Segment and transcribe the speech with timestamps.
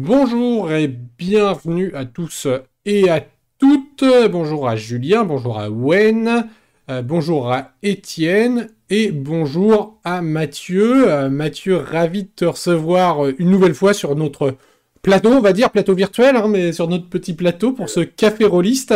[0.00, 2.46] Bonjour et bienvenue à tous
[2.84, 3.20] et à
[3.58, 4.04] toutes.
[4.30, 6.46] Bonjour à Julien, bonjour à Wen,
[6.88, 11.10] euh, bonjour à Étienne et bonjour à Mathieu.
[11.10, 14.54] Euh, Mathieu, ravi de te recevoir euh, une nouvelle fois sur notre
[15.02, 18.44] plateau, on va dire plateau virtuel, hein, mais sur notre petit plateau pour ce café
[18.44, 18.94] rôliste.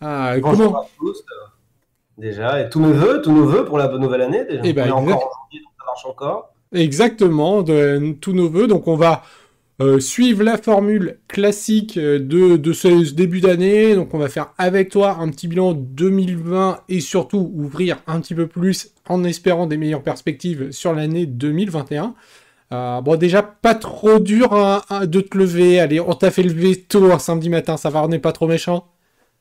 [0.00, 1.24] bonjour à tous.
[2.16, 4.44] déjà, et tous nos voeux, tous nos voeux pour la bonne nouvelle année.
[4.44, 4.64] Déjà.
[4.64, 6.52] Et eh ben, encore ça marche encore.
[6.72, 8.68] Exactement, de, tous nos voeux.
[8.68, 9.24] Donc on va
[9.80, 13.94] euh, suivre la formule classique euh, de, de ce début d'année.
[13.94, 18.34] Donc on va faire avec toi un petit bilan 2020 et surtout ouvrir un petit
[18.34, 22.14] peu plus en espérant des meilleures perspectives sur l'année 2021.
[22.70, 25.78] Euh, bon déjà pas trop dur hein, hein, de te lever.
[25.78, 28.48] Allez, on t'a fait lever tôt un samedi matin, ça va, on n'est pas trop
[28.48, 28.88] méchant?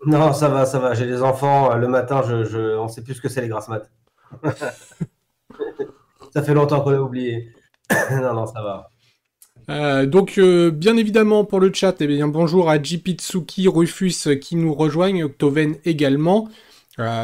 [0.05, 0.93] Non, ça va, ça va.
[0.93, 1.75] J'ai des enfants.
[1.75, 2.77] Le matin, je, je...
[2.77, 3.89] on sait plus ce que c'est les grasses maths.
[6.33, 7.51] ça fait longtemps qu'on l'a oublié.
[8.11, 8.89] non, non, ça va.
[9.69, 14.35] Euh, donc, euh, bien évidemment, pour le chat, eh bien, bonjour à Jipitsuki, Rufus euh,
[14.35, 16.49] qui nous rejoignent, Octoven également.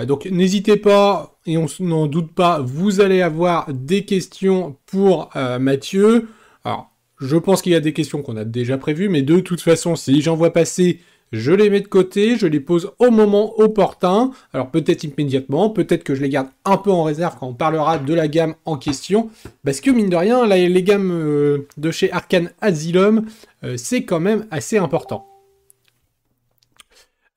[0.06, 6.28] donc, n'hésitez pas, et on n'en doute pas, vous allez avoir des questions pour Mathieu.
[6.64, 9.62] Alors, je pense qu'il y a des questions qu'on a déjà prévues, mais de toute
[9.62, 11.00] façon, si j'en vois passer
[11.34, 16.03] je les mets de côté, je les pose au moment opportun, alors peut-être immédiatement, peut-être
[16.03, 18.78] que je les garde un peu en réserve quand on parlera de la gamme en
[18.78, 19.31] question,
[19.66, 23.25] parce que mine de rien, les gammes euh, de chez Arkane Asylum,
[23.64, 25.28] euh, c'est quand même assez important.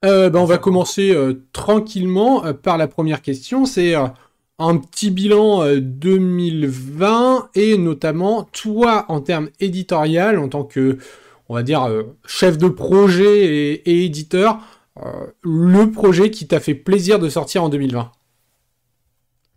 [0.05, 1.17] Euh, ben, on va commencer
[1.53, 9.49] tranquillement par la première question, c'est un petit bilan 2020 et notamment toi en termes
[9.59, 10.99] éditorial en tant que
[11.49, 14.59] on va dire, euh, chef de projet et, éditeur,
[14.99, 18.11] euh, le projet qui t'a fait plaisir de sortir en 2020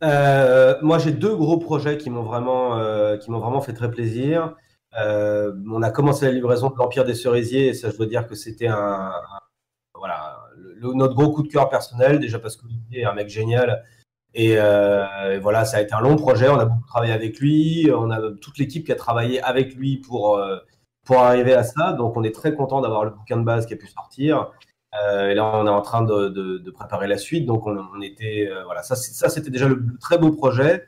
[0.04, 4.56] euh, Moi, j'ai deux gros projets qui m'ont vraiment, fait très plaisir.
[4.96, 8.36] on a commencé la livraison de l'Empire des Cerisiers, et ça, je dois dire que
[8.36, 9.12] c'était un,
[9.96, 10.40] voilà,
[10.82, 13.84] notre gros coup de cœur personnel, déjà parce qu'Olivier est un mec génial.
[14.36, 14.56] Et,
[15.42, 16.50] voilà, ça a été un long projet.
[16.50, 17.90] On a beaucoup travaillé avec lui.
[17.94, 20.40] On a toute l'équipe qui a travaillé avec lui pour
[21.10, 21.94] pour arriver à ça.
[21.94, 24.52] Donc, on est très content d'avoir le bouquin de base qui a pu sortir.
[24.94, 27.48] Euh, et là, on est en train de, préparer la suite.
[27.48, 30.86] Donc, on, était, euh, voilà, ça, c'était déjà le, très beau projet.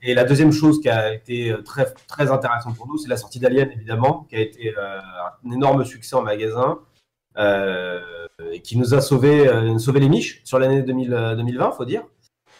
[0.00, 3.40] Et la deuxième chose qui a été très, très intéressante pour nous, c'est la sortie
[3.40, 5.00] d'Alien, évidemment, qui a été euh,
[5.44, 6.78] un énorme succès en magasin
[7.36, 12.04] et qui nous a sauvé, sauvé les miches sur l'année 2020, faut dire.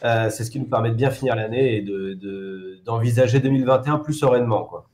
[0.03, 4.89] c'est ce qui nous permet de bien finir l'année et d'envisager 2021 plus sereinement, quoi.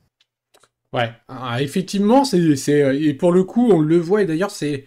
[0.93, 4.85] Ouais, ah, effectivement, c'est, euh, et pour le coup, on le voit, et d'ailleurs, c'est,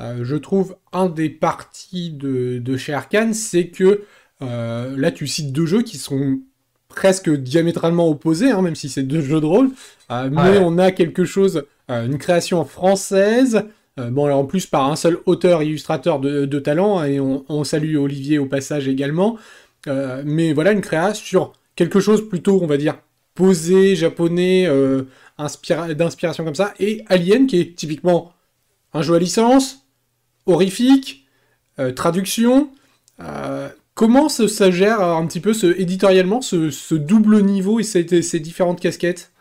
[0.00, 4.04] euh, je trouve, un des parties de, de chez Arkane, c'est que
[4.40, 6.40] euh, là, tu cites deux jeux qui sont
[6.88, 9.70] presque diamétralement opposés, hein, même si c'est deux jeux de rôle,
[10.10, 13.64] mais on a quelque chose, une création française,
[13.96, 17.64] bon, alors en plus par un seul auteur illustrateur de, de talent, et on, on,
[17.64, 19.38] salue Olivier au passage également,
[19.86, 22.98] mais voilà, une création sur quelque chose plutôt, on va dire,
[23.34, 24.68] posé, japonais,
[25.38, 28.32] d'inspiration comme ça, et Alien, qui est typiquement
[28.92, 29.86] un jeu à licence,
[30.46, 31.26] horrifique,
[31.78, 32.70] euh, traduction.
[33.20, 38.04] Euh, comment ça, gère un petit peu ce, éditorialement ce, double niveau et ces,
[38.40, 39.32] différentes casquettes?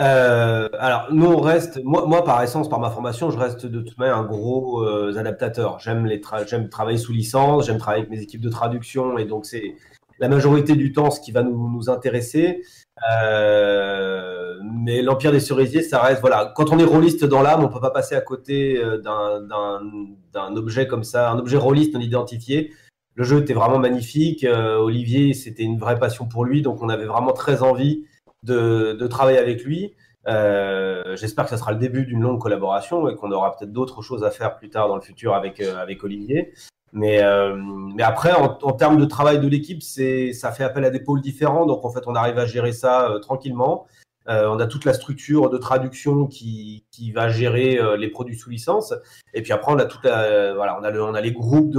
[0.00, 3.80] Euh, alors, nous, on reste, moi, moi, par essence, par ma formation, je reste de
[3.80, 4.82] toute manière un gros
[5.16, 5.78] adaptateur.
[5.80, 9.44] J'aime les j'aime travailler sous licence, j'aime travailler avec mes équipes de traduction, et donc
[9.44, 9.74] c'est
[10.20, 12.62] la majorité du temps ce qui va nous, nous intéresser.
[13.10, 17.68] Euh, mais l'Empire des Cerisiers, ça reste, voilà, quand on est rôliste dans l'âme, on
[17.68, 22.72] peut pas passer à côté euh, d'un objet comme ça, un objet rôliste non identifié.
[23.14, 24.44] Le jeu était vraiment magnifique.
[24.44, 28.04] Euh, Olivier, c'était une vraie passion pour lui, donc on avait vraiment très envie
[28.42, 29.94] de, de travailler avec lui.
[30.28, 34.02] Euh, J'espère que ça sera le début d'une longue collaboration et qu'on aura peut-être d'autres
[34.02, 36.52] choses à faire plus tard dans le futur avec, avec Olivier.
[36.92, 40.90] Mais, euh, mais après, en, termes de travail de l'équipe, c'est ça fait appel à
[40.90, 41.66] des pôles différents.
[41.66, 43.86] Donc en fait, on arrive à gérer ça euh, tranquillement.
[44.28, 48.50] Euh, on a toute la structure de traduction qui, qui va gérer les produits sous
[48.50, 48.94] licence.
[49.34, 51.70] Et puis après, on a toute voilà, on a, le, on a les groupes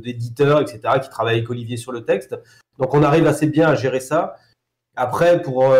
[0.00, 2.36] d'éditeurs, de, etc., qui travaillent avec Olivier sur le texte.
[2.78, 4.36] Donc on arrive assez bien à gérer ça.
[4.96, 5.74] Après, pour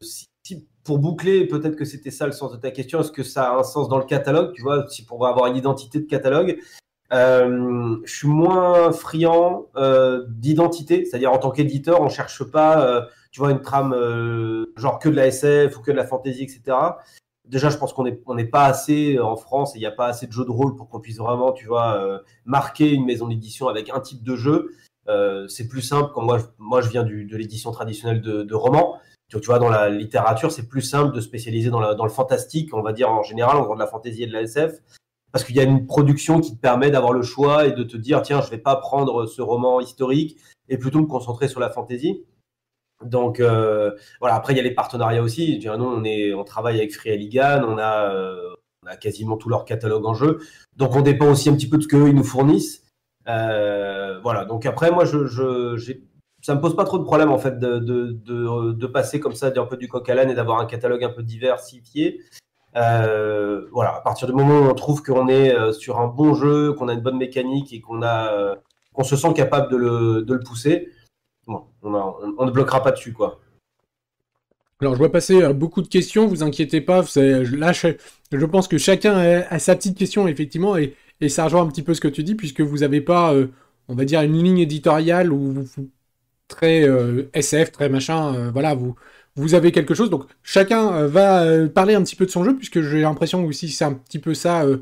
[0.00, 0.26] si,
[0.84, 3.00] pour boucler, peut-être que c'était ça le sens de ta question.
[3.00, 4.52] Est-ce que ça a un sens dans le catalogue?
[4.54, 6.58] Tu vois, si pour avoir une identité de catalogue,
[7.12, 13.02] euh, je suis moins friand euh, d'identité, c'est-à-dire en tant qu'éditeur, on cherche pas, euh,
[13.30, 13.94] tu vois, une trame
[14.76, 16.76] genre que de la SF ou que de la fantasy, etc.
[17.46, 20.06] Déjà, je pense qu'on n'est on pas assez en France et il n'y a pas
[20.06, 23.68] assez de jeux de rôle pour qu'on puisse vraiment, tu vois, marquer une maison d'édition
[23.68, 24.70] avec un type de jeu.
[25.48, 29.58] c'est plus simple quand moi, moi je viens de l'édition traditionnelle de, romans Tu, vois,
[29.58, 33.22] dans la littérature, c'est plus simple de spécialiser dans, le fantastique, on va dire en
[33.22, 34.80] général, en de la fantaisie et de la SF,
[35.32, 37.96] parce qu'il y a une production qui te permet d'avoir le choix et de te
[37.96, 40.36] dire, tiens, je vais pas prendre ce roman historique
[40.68, 42.24] et plutôt me concentrer sur la fantaisie.
[43.04, 43.90] Donc euh,
[44.20, 45.58] voilà, après il y a les partenariats aussi.
[45.64, 49.48] Nous, on, est, on travaille avec Free Ligan, on a, euh, on a quasiment tout
[49.48, 50.38] leur catalogue en jeu.
[50.76, 52.84] Donc on dépend aussi un petit peu de ce qu'eux ils nous fournissent.
[53.28, 55.92] Euh, voilà, donc après moi je, je
[56.42, 59.34] ça me pose pas trop de problème en fait de, de, de, de passer comme
[59.34, 62.20] ça un peu du coq à l'âne et d'avoir un catalogue un peu diversifié.
[62.76, 66.34] Euh, voilà, à partir du moment où on trouve qu'on est euh, sur un bon
[66.34, 68.54] jeu, qu'on a une bonne mécanique et qu'on a, euh,
[68.94, 70.88] qu'on se sent capable de le, pousser,
[71.46, 73.40] bon, on, ne bloquera pas dessus, quoi.
[74.80, 77.04] Alors, je vois passer beaucoup de questions, vous inquiétez pas.
[77.14, 77.88] Là, je,
[78.32, 80.96] je, pense que chacun a, sa petite question, effectivement, et,
[81.28, 83.32] ça rejoint un petit peu ce que tu dis, puisque vous n'avez pas,
[83.86, 85.64] on va dire, une ligne éditoriale où
[86.48, 86.84] très
[87.32, 88.96] SF, très machin, voilà, vous,
[89.36, 90.10] vous avez quelque chose.
[90.10, 93.44] Donc chacun euh, va euh, parler un petit peu de son jeu, puisque j'ai l'impression
[93.44, 94.78] aussi c'est un petit peu ça, euh,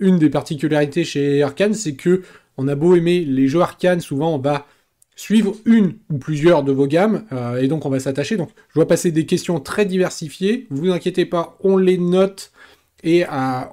[0.00, 2.22] une des particularités chez Arkane, c'est que
[2.56, 4.66] on a beau aimer les jeux Arkane, souvent on va
[5.16, 7.24] suivre une ou plusieurs de vos gammes,
[7.60, 8.36] et donc on va s'attacher.
[8.36, 12.52] Donc je vois passer des questions très diversifiées, vous inquiétez pas, on les note,
[13.02, 13.24] et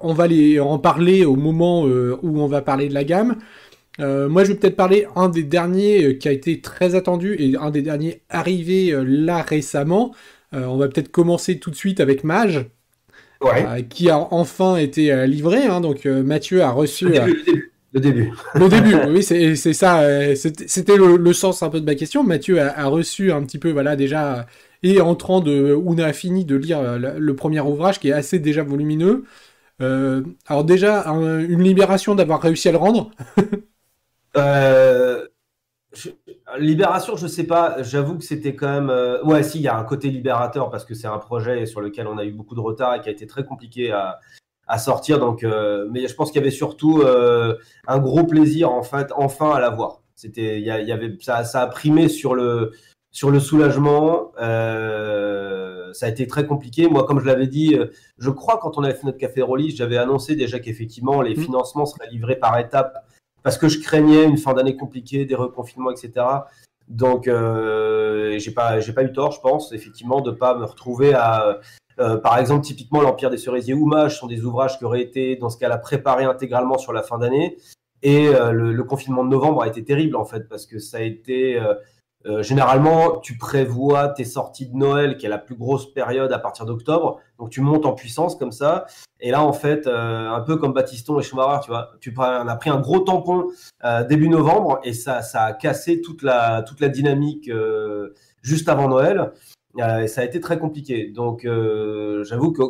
[0.02, 3.36] on va les en parler au moment où on va parler de la gamme.
[4.00, 7.36] Euh, moi, je vais peut-être parler un des derniers euh, qui a été très attendu
[7.38, 10.14] et un des derniers arrivés euh, là récemment.
[10.52, 12.66] on va peut-être commencer tout de suite avec Mage,
[13.88, 15.64] qui a enfin été livré.
[15.64, 15.80] Hein.
[15.80, 17.08] donc Mathieu a reçu.
[17.94, 18.32] Le début.
[18.54, 20.02] Le début, oui, c'est ça.
[20.36, 22.22] C'était le, sens un peu de ma question.
[22.22, 24.46] Mathieu a, reçu un petit peu, voilà, déjà,
[24.82, 28.38] et en train de, on a fini de lire le, premier ouvrage qui est assez
[28.38, 29.24] déjà volumineux.
[29.80, 33.10] alors déjà, une libération d'avoir réussi à le rendre.
[34.36, 35.26] Euh,
[36.58, 37.82] libération, je sais pas.
[37.82, 38.90] J'avoue que c'était quand même.
[38.90, 41.80] Euh, ouais, si, il y a un côté libérateur parce que c'est un projet sur
[41.80, 44.18] lequel on a eu beaucoup de retard et qui a été très compliqué à,
[44.78, 45.18] sortir.
[45.18, 47.02] Donc, euh, mais je pense qu'il y avait surtout
[47.86, 50.00] un gros plaisir en fait, enfin à l'avoir.
[50.14, 52.72] C'était, il y, avait, ça, ça, a primé sur le
[53.10, 54.32] sur le soulagement.
[54.38, 56.88] ça a été très compliqué.
[56.88, 57.76] Moi, comme je l'avais dit,
[58.18, 61.42] je crois quand on avait fait notre café Rollis, j'avais annoncé déjà qu'effectivement les mmh.
[61.42, 63.04] financements seraient livrés par étapes
[63.42, 66.26] parce que je craignais une fin d'année compliquée, des reconfinements, etc.
[66.88, 71.14] Donc, euh, j'ai pas, j'ai pas eu tort, je pense, effectivement, de pas me retrouver
[71.14, 71.60] à,
[71.98, 75.36] euh, par exemple, typiquement l'Empire des Cerisiers ou Mage sont des ouvrages qui auraient été,
[75.36, 77.56] dans ce cas-là, préparés intégralement sur la fin d'année.
[78.02, 80.98] Et euh, le, le, confinement de novembre a été terrible, en fait, parce que ça
[80.98, 81.60] a été
[82.26, 86.38] euh, généralement, tu prévois tes sorties de Noël, qui est la plus grosse période à
[86.38, 87.20] partir d'octobre.
[87.38, 88.86] Donc, tu montes en puissance comme ça.
[89.20, 91.66] Et là, en fait, euh, un peu comme Battiston et Schumacher,
[92.00, 93.48] tu vois, on a pris un gros tampon
[93.84, 97.50] euh, début novembre et ça, ça a cassé toute la, toute la dynamique
[98.42, 99.32] juste avant Noël.
[99.78, 101.08] et ça a été très compliqué.
[101.10, 101.46] Donc,
[102.22, 102.62] j'avoue que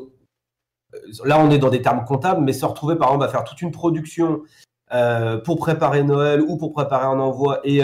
[1.25, 3.61] là, on est dans des termes comptables, mais se retrouver, par exemple, à faire toute
[3.61, 4.43] une production
[4.93, 7.83] euh, pour préparer Noël ou pour préparer un envoi et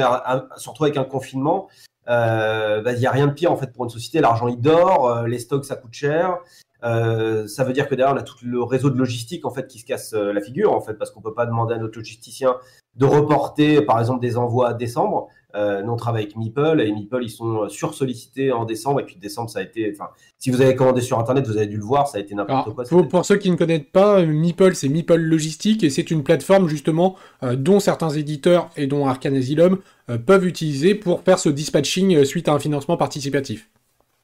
[0.56, 1.69] surtout avec un confinement,
[2.08, 4.20] euh, bah, il n'y a rien de pire en fait pour une société.
[4.20, 6.38] L'argent il dort, euh, les stocks ça coûte cher.
[6.82, 9.78] ça veut dire que derrière on a tout le réseau de logistique en fait qui
[9.78, 12.56] se casse la figure en fait parce qu'on peut pas demander à notre logisticien
[12.96, 15.28] de reporter par exemple des envois à décembre.
[15.58, 19.00] Euh, nous, on travaille avec Meeple et Meeple, ils sont euh, sursollicités en décembre.
[19.00, 19.93] Et puis décembre, ça a été.
[19.93, 22.34] Enfin, si vous avez commandé sur Internet, vous avez dû le voir, ça a été
[22.34, 22.84] n'importe quoi.
[22.84, 27.17] Pour, ceux qui ne connaissent pas, Meeple, c'est Meeple Logistique et c'est une plateforme justement
[27.43, 29.79] euh, dont certains éditeurs et dont Arcane Asylum
[30.24, 33.69] peuvent utiliser pour faire ce dispatching suite à un financement participatif.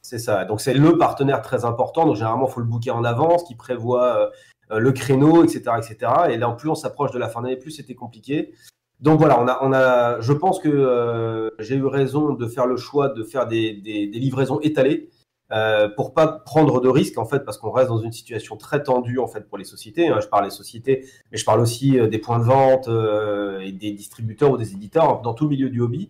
[0.01, 0.43] C'est ça.
[0.43, 2.07] Donc c'est le partenaire très important.
[2.07, 4.31] Donc généralement, il faut le booker en avance, qui prévoit
[4.71, 6.11] le créneau, etc., etc.
[6.31, 8.51] Et là, en plus on s'approche de la fin d'année, plus c'était compliqué.
[9.01, 12.65] Donc voilà, on a, on a, je pense que euh, j'ai eu raison de faire
[12.65, 15.09] le choix de faire des, des, des livraisons étalées
[15.51, 18.81] euh, pour pas prendre de risques en fait, parce qu'on reste dans une situation très
[18.81, 20.07] tendue en fait pour les sociétés.
[20.07, 20.19] Hein.
[20.21, 23.71] Je parle des sociétés, mais je parle aussi euh, des points de vente euh, et
[23.71, 26.09] des distributeurs ou des éditeurs dans tout milieu du hobby.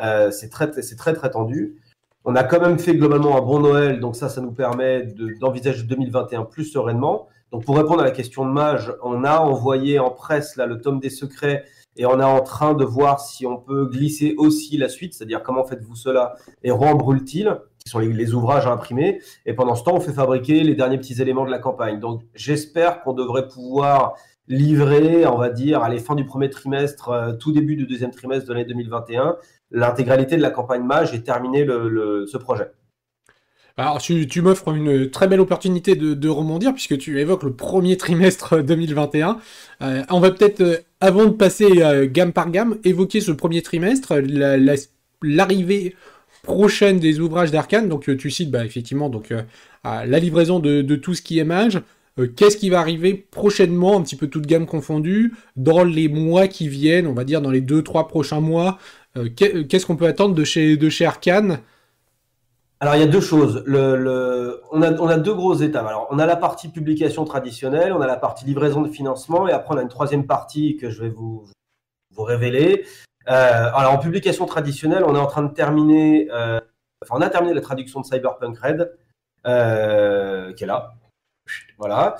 [0.00, 1.76] Euh, c'est très, c'est très très tendu.
[2.24, 5.02] On a quand même fait globalement un bon Noël, donc ça, ça nous permet
[5.40, 7.28] d'envisager 2021 plus sereinement.
[7.52, 10.80] Donc pour répondre à la question de Mage, on a envoyé en presse là le
[10.80, 11.64] tome des secrets
[12.00, 15.42] et on est en train de voir si on peut glisser aussi la suite, c'est-à-dire
[15.42, 19.20] comment faites-vous cela et Rouen brûle-t-il, qui sont les, ouvrages à imprimer.
[19.44, 22.00] Et pendant ce temps, on fait fabriquer les derniers petits éléments de la campagne.
[22.00, 24.14] Donc j'espère qu'on devrait pouvoir
[24.48, 28.12] livrer, on va dire, à la fin du premier trimestre, euh, tout début du deuxième
[28.12, 29.36] trimestre de l'année 2021,
[29.70, 32.70] l'intégralité de la campagne Mage et terminer ce projet.
[33.80, 38.62] Alors, tu, m'offres une très belle opportunité de, rebondir puisque tu évoques le premier trimestre
[38.62, 39.38] 2021.
[39.80, 43.62] Euh, on va peut-être, euh, avant de passer euh, gamme par gamme, évoquer ce premier
[43.62, 44.20] trimestre,
[45.22, 45.96] l'arrivée
[46.42, 47.88] prochaine des ouvrages d'Arkane.
[47.88, 49.32] Donc tu cites bah, effectivement donc
[49.82, 51.80] la livraison de, tout ce qui est mage.
[52.36, 56.68] Qu'est-ce qui va arriver prochainement, un petit peu toute gamme confondue, dans les mois qui
[56.68, 58.78] viennent, on va dire dans les 2-3 prochains mois
[59.36, 61.60] Qu'est-ce qu'on peut attendre de chez, de chez Arkane
[62.82, 63.62] alors, il y a deux choses.
[63.68, 65.86] On, a, deux grosses étapes.
[65.86, 69.52] Alors, on a la partie publication traditionnelle, on a la partie livraison de financement, et
[69.52, 71.44] après, on a une troisième partie que je vais vous,
[72.16, 72.86] révéler.
[73.28, 76.58] Euh, alors, en publication traditionnelle, on est en train de terminer, euh,
[77.02, 78.92] enfin, on a terminé la traduction de Cyberpunk Red,
[79.46, 80.94] euh, qui est là.
[81.76, 82.16] Voilà.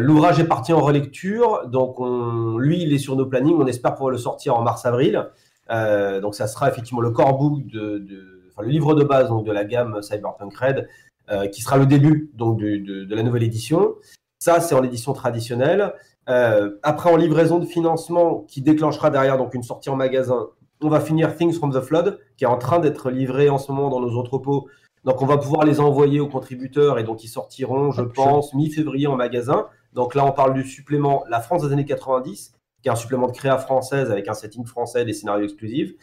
[0.00, 3.56] L'ouvrage est parti en relecture, donc on, lui, il est sur nos plannings.
[3.58, 5.28] On espère pouvoir le sortir en mars-avril.
[5.68, 9.64] Donc, ça sera effectivement le core book de le livre de base donc, de la
[9.64, 10.88] gamme Cyberpunk Red,
[11.30, 13.94] euh, qui sera le début donc, de, la nouvelle édition.
[14.38, 15.94] Ça, c'est en édition traditionnelle.
[16.28, 20.48] Euh, après, en livraison de financement, qui déclenchera derrière donc une sortie en magasin,
[20.80, 23.70] on va finir Things from the Flood, qui est en train d'être livré en ce
[23.70, 24.68] moment dans nos entrepôts.
[25.04, 29.06] Donc, on va pouvoir les envoyer aux contributeurs et donc ils sortiront, je pense, mi-février
[29.06, 29.66] en magasin.
[29.92, 33.28] Donc là, on parle du supplément La France des années 90, qui est un supplément
[33.28, 35.94] de créa française avec un setting français, des scénarios exclusifs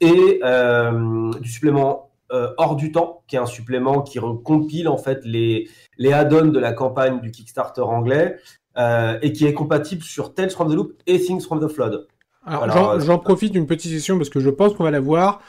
[0.00, 4.96] et euh, du supplément euh, hors du temps, qui est un supplément qui recompile en
[4.96, 8.36] fait les, les add-ons de la campagne du Kickstarter anglais
[8.78, 12.06] euh, et qui est compatible sur Tales from the Loop et Things from the Flood.
[12.48, 15.40] Alors, j'en profite d'une petite session parce que je pense qu'on va la voir.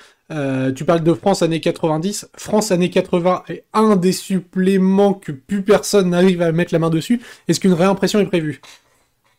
[0.75, 2.29] tu parles de France années 90.
[2.35, 6.89] France années 80 est un des suppléments que plus personne n'arrive à mettre la main
[6.89, 7.21] dessus.
[7.47, 8.61] Est-ce qu'une réimpression est prévue?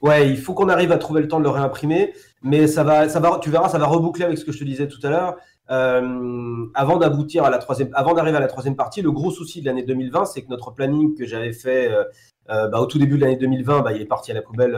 [0.00, 2.12] Ouais, il faut qu'on arrive à trouver le temps de le réimprimer,
[2.42, 3.08] mais ça va,
[3.40, 5.36] tu verras, ça va reboucler avec ce que je te disais tout à l'heure.
[5.70, 10.48] Euh, avant d'arriver à la troisième partie, le gros souci de l'année 2020, c'est que
[10.48, 12.04] notre planning que j'avais fait euh,
[12.50, 14.72] euh, bah, au tout début de l'année 2020, bah, il est parti à la poubelle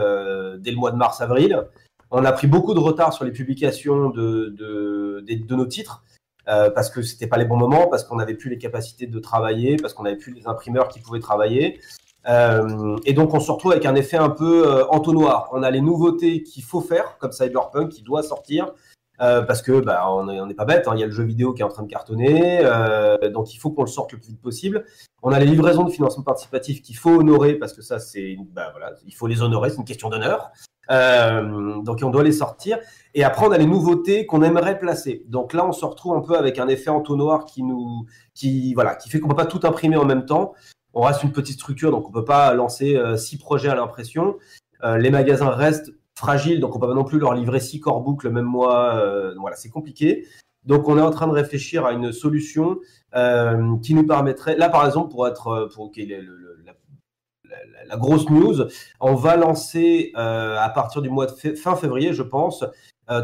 [0.59, 1.67] dès le mois de mars-avril.
[2.09, 6.03] On a pris beaucoup de retard sur les publications de, nos titres.
[6.45, 9.77] parce que c'était pas les bons moments, parce qu'on n'avait plus les capacités de travailler,
[9.77, 11.79] parce qu'on n'avait plus les imprimeurs qui pouvaient travailler.
[12.29, 15.49] Euh, et donc on se retrouve avec un effet un peu euh, entonnoir.
[15.51, 18.71] On a les nouveautés qu'il faut faire, comme Cyberpunk qui doit sortir,
[19.21, 20.87] euh, parce que bah, on n'est pas bête.
[20.87, 20.93] Hein.
[20.95, 22.63] Il y a le jeu vidéo qui est en train de cartonner,
[23.33, 24.85] donc il faut qu'on le sorte le plus vite possible.
[25.23, 28.69] On a les livraisons de financement participatif qu'il faut honorer, parce que ça c'est, bah,
[28.71, 30.51] voilà, il faut les honorer, c'est une question d'honneur.
[30.89, 32.77] Donc on doit les sortir.
[33.13, 35.23] Et après on a les nouveautés qu'on aimerait placer.
[35.27, 38.95] Donc là on se retrouve un peu avec un effet entonnoir qui nous, qui voilà,
[38.95, 40.53] qui fait qu'on peut pas tout imprimer en même temps
[40.93, 43.75] on reste une petite structure, donc on ne peut pas lancer euh, six projets à
[43.75, 44.37] l'impression.
[44.83, 47.79] Euh, les magasins restent fragiles, donc on ne peut pas non plus leur livrer six
[47.79, 48.95] core books le même mois.
[48.95, 50.27] Euh, voilà, c'est compliqué.
[50.65, 52.77] Donc on est en train de réfléchir à une solution
[53.81, 55.91] qui nous permettrait, là par exemple, pour être pour
[57.87, 58.67] la, grosse news,
[58.99, 62.63] on va lancer à partir du mois de fin février, je pense,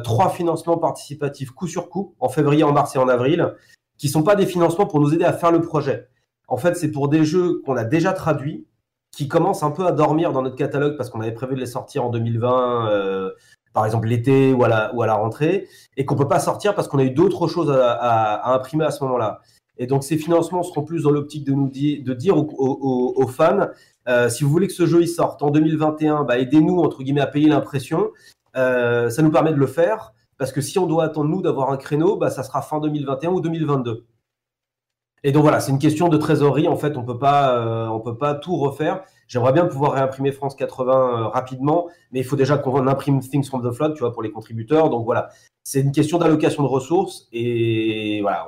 [0.04, 3.54] trois financements participatifs coup sur coup en février, en mars et en avril,
[4.00, 6.10] qui sont pas des financements pour nous aider à faire le projet.
[6.48, 8.66] En fait, c'est pour des jeux qu'on a déjà traduits,
[9.12, 11.66] qui commencent un peu à dormir dans notre catalogue parce qu'on avait prévu de les
[11.66, 13.32] sortir en 2020, euh,
[13.74, 17.04] par exemple l'été ou, à la, rentrée, et qu'on peut pas sortir parce qu'on a
[17.04, 19.42] eu d'autres choses à, imprimer à ce moment-là.
[19.78, 23.68] Et donc ces financements seront plus dans l'optique de nous dire aux, fans,
[24.08, 27.28] euh, si vous voulez que ce jeu sorte en 2021, bah, aidez-nous entre guillemets à
[27.28, 28.12] payer l'impression.
[28.56, 31.72] Euh, ça nous permet de le faire parce que si on doit attendre nous d'avoir
[31.72, 34.06] un créneau, bah, ça sera fin 2021 ou 2022.
[35.24, 36.68] Et donc voilà, c'est une question de trésorerie.
[36.68, 39.04] En fait, on peut pas, euh, on peut pas tout refaire.
[39.28, 43.46] J'aimerais bien pouvoir réimprimer France 80 euh, rapidement, mais il faut déjà qu'on imprime Things
[43.46, 44.90] from the Flood, tu vois, pour les contributeurs.
[44.90, 45.30] Donc voilà,
[45.64, 47.28] c'est une question d'allocation de ressources.
[47.34, 48.48] Et voilà,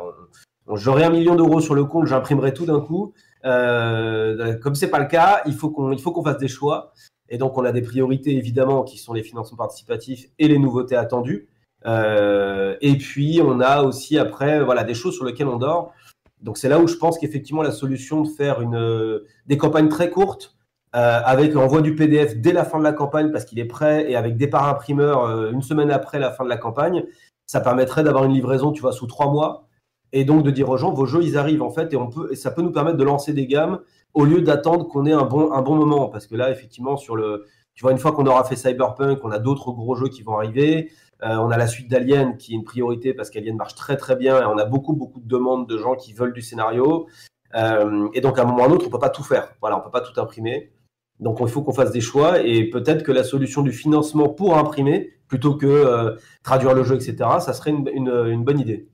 [0.75, 3.13] j'aurai un million d'euros sur le compte, j'imprimerai tout d'un coup.
[3.45, 6.93] Euh, comme c'est pas le cas, il faut qu'on, il faut qu'on fasse des choix.
[7.29, 10.95] Et donc on a des priorités évidemment qui sont les financements participatifs et les nouveautés
[10.95, 11.47] attendues.
[11.85, 15.93] Euh, et puis on a aussi après voilà des choses sur lesquelles on dort.
[16.41, 20.09] Donc c'est là où je pense qu'effectivement la solution de faire euh, des campagnes très
[20.09, 20.55] courtes
[20.95, 24.09] euh, avec l'envoi du PDF dès la fin de la campagne parce qu'il est prêt
[24.09, 27.03] et avec départ imprimeur euh, une semaine après la fin de la campagne,
[27.45, 29.67] ça permettrait d'avoir une livraison, tu vois, sous trois mois
[30.11, 32.29] et donc de dire aux gens vos jeux ils arrivent en fait et on peut
[32.31, 33.79] et ça peut nous permettre de lancer des gammes
[34.15, 37.15] au lieu d'attendre qu'on ait un bon un bon moment parce que là effectivement sur
[37.15, 37.45] le
[37.79, 40.35] tu vois une fois qu'on aura fait Cyberpunk, on a d'autres gros jeux qui vont
[40.35, 40.91] arriver.
[41.23, 44.15] Euh, on a la suite d'Alien qui est une priorité parce qu'Alien marche très très
[44.15, 47.07] bien et on a beaucoup beaucoup de demandes de gens qui veulent du scénario.
[47.55, 49.53] Euh, et donc à un moment ou à un autre, on peut pas tout faire.
[49.59, 50.71] Voilà, on peut pas tout imprimer.
[51.19, 54.57] Donc il faut qu'on fasse des choix et peut-être que la solution du financement pour
[54.57, 58.87] imprimer plutôt que euh, traduire le jeu, etc., ça serait une, bonne idée.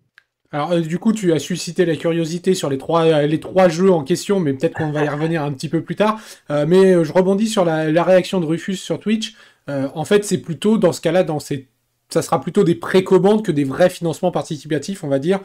[0.51, 4.03] Alors du coup, tu as suscité la curiosité sur les trois, les trois jeux en
[4.03, 6.19] question, mais peut-être qu'on va y revenir un petit peu plus tard.
[6.49, 9.35] mais je rebondis sur la, la, réaction de Rufus sur Twitch.
[9.67, 11.69] en fait, c'est plutôt dans ce cas-là, dans ces
[12.09, 15.39] ça sera plutôt des précommandes que des vrais financements participatifs, on va dire,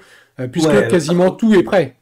[0.52, 1.96] puisque quasiment tout est prêt.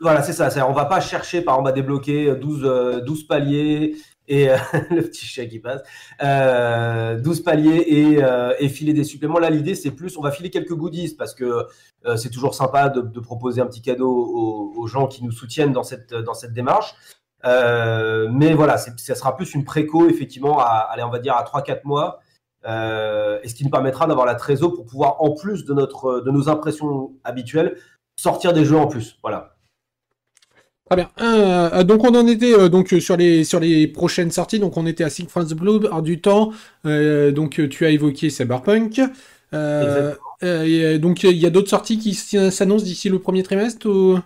[0.00, 0.48] Voilà, c'est ça.
[0.66, 4.46] On va pas chercher, par exemple, à débloquer 12, 12 paliers et
[4.90, 5.82] le petit chèque qui passe,
[6.20, 8.20] 12 paliers et,
[8.58, 9.38] et, filer des suppléments.
[9.38, 11.66] Là, l'idée, c'est plus, on va filer quelques goodies parce que
[12.16, 15.72] c'est toujours sympa de, de, proposer un petit cadeau aux, aux, gens qui nous soutiennent
[15.72, 16.94] dans cette, dans cette démarche.
[17.44, 21.44] Euh, mais voilà, ça sera plus une préco, effectivement, à, allez, on va dire à
[21.44, 22.20] 3-4 mois.
[22.66, 26.20] Euh, et ce qui nous permettra d'avoir la trésor pour pouvoir, en plus de, notre,
[26.20, 27.76] de nos impressions habituelles,
[28.16, 29.18] sortir des jeux en plus.
[29.22, 29.56] Voilà.
[30.88, 31.08] Très bien.
[31.20, 34.58] Euh, donc on en était donc sur les sur les prochaines sorties.
[34.58, 36.50] Donc on était à Sing France Blue, du temps.
[36.84, 39.00] donc tu as évoqué Cyberpunk.
[39.52, 44.18] donc il y a d'autres sorties qui s'annoncent d'ici le premier trimestre ou...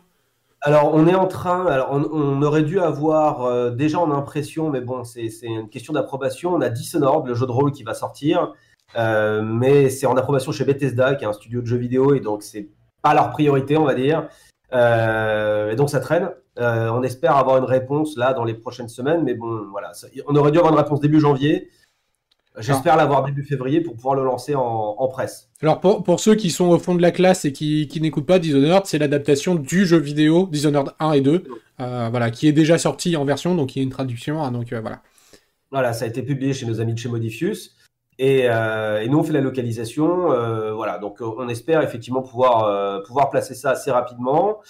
[0.66, 1.66] Alors, on est en train.
[1.66, 6.54] Alors, on, aurait dû avoir euh, déjà en impression, mais bon, c'est une question d'approbation.
[6.54, 8.54] On a Dishonored, le jeu de rôle qui va sortir,
[8.97, 12.21] euh, mais c'est en approbation chez Bethesda, qui est un studio de jeux vidéo, et
[12.21, 12.71] donc c'est
[13.02, 14.26] pas leur priorité, on va dire.
[14.73, 16.30] Euh, et donc ça traîne.
[16.56, 19.92] on espère avoir une réponse là dans les prochaines semaines, mais bon, voilà.
[20.26, 21.68] on aurait dû avoir une réponse début janvier.
[22.58, 25.50] J'espère l'avoir début février pour pouvoir le lancer en, presse.
[25.61, 28.26] Alors pour, pour, ceux qui sont au fond de la classe et qui, qui n'écoutent
[28.26, 31.44] pas Dishonored, c'est l'adaptation du jeu vidéo Dishonored 1 et 2,
[31.80, 34.52] euh, voilà, qui est déjà sorti en version, donc il y a une traduction, hein,
[34.52, 35.00] donc euh, voilà.
[35.73, 37.76] Voilà, ça a été publié chez nos amis de chez Modifius.
[38.20, 40.28] Et, euh, et nous, on fait la localisation.
[40.76, 44.61] voilà, donc on espère effectivement pouvoir, pouvoir placer ça assez rapidement.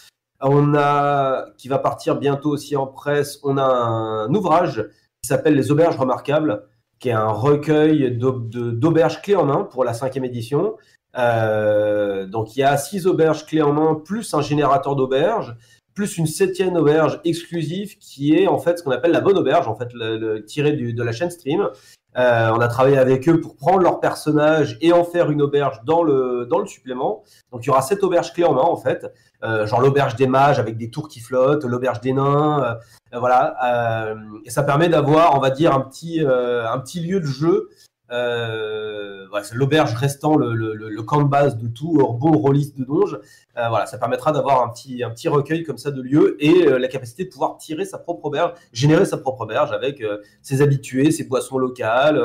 [0.40, 4.88] On a, qui va partir bientôt aussi en presse, on a un ouvrage
[5.22, 6.62] qui s'appelle Les Auberges Remarquables
[7.04, 10.78] qui est un recueil d'auberges clés en main pour la cinquième édition.
[11.18, 15.54] Euh, donc il y a six auberges clés en main, plus un générateur d'auberges,
[15.92, 19.68] plus une septième auberge exclusive qui est en fait ce qu'on appelle la bonne auberge,
[19.68, 21.68] en fait le, tiré de la chaîne Stream.
[22.16, 25.80] Euh, on a travaillé avec eux pour prendre leur personnage et en faire une auberge
[25.84, 27.24] dans le, dans le supplément.
[27.50, 30.26] Donc il y aura sept auberges clés en main en fait, euh, genre l'auberge des
[30.26, 32.78] mages avec des tours qui flottent, l'auberge des nains,
[33.12, 34.14] euh, voilà.
[34.44, 37.68] et ça permet d'avoir, on va dire, un petit, un petit lieu de jeu
[38.14, 42.78] euh, voilà, c'est l'auberge restant le, le, le, camp de base de tout bon rôliste
[42.78, 43.18] de donge.
[43.56, 46.68] Euh, voilà, ça permettra d'avoir un petit, un petit recueil comme ça de lieux et
[46.68, 50.18] euh, la capacité de pouvoir tirer sa propre auberge, générer sa propre auberge avec euh,
[50.42, 52.20] ses habitués, ses boissons locales,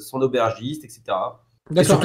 [0.00, 1.02] son aubergiste, etc.
[1.70, 2.00] D'accord.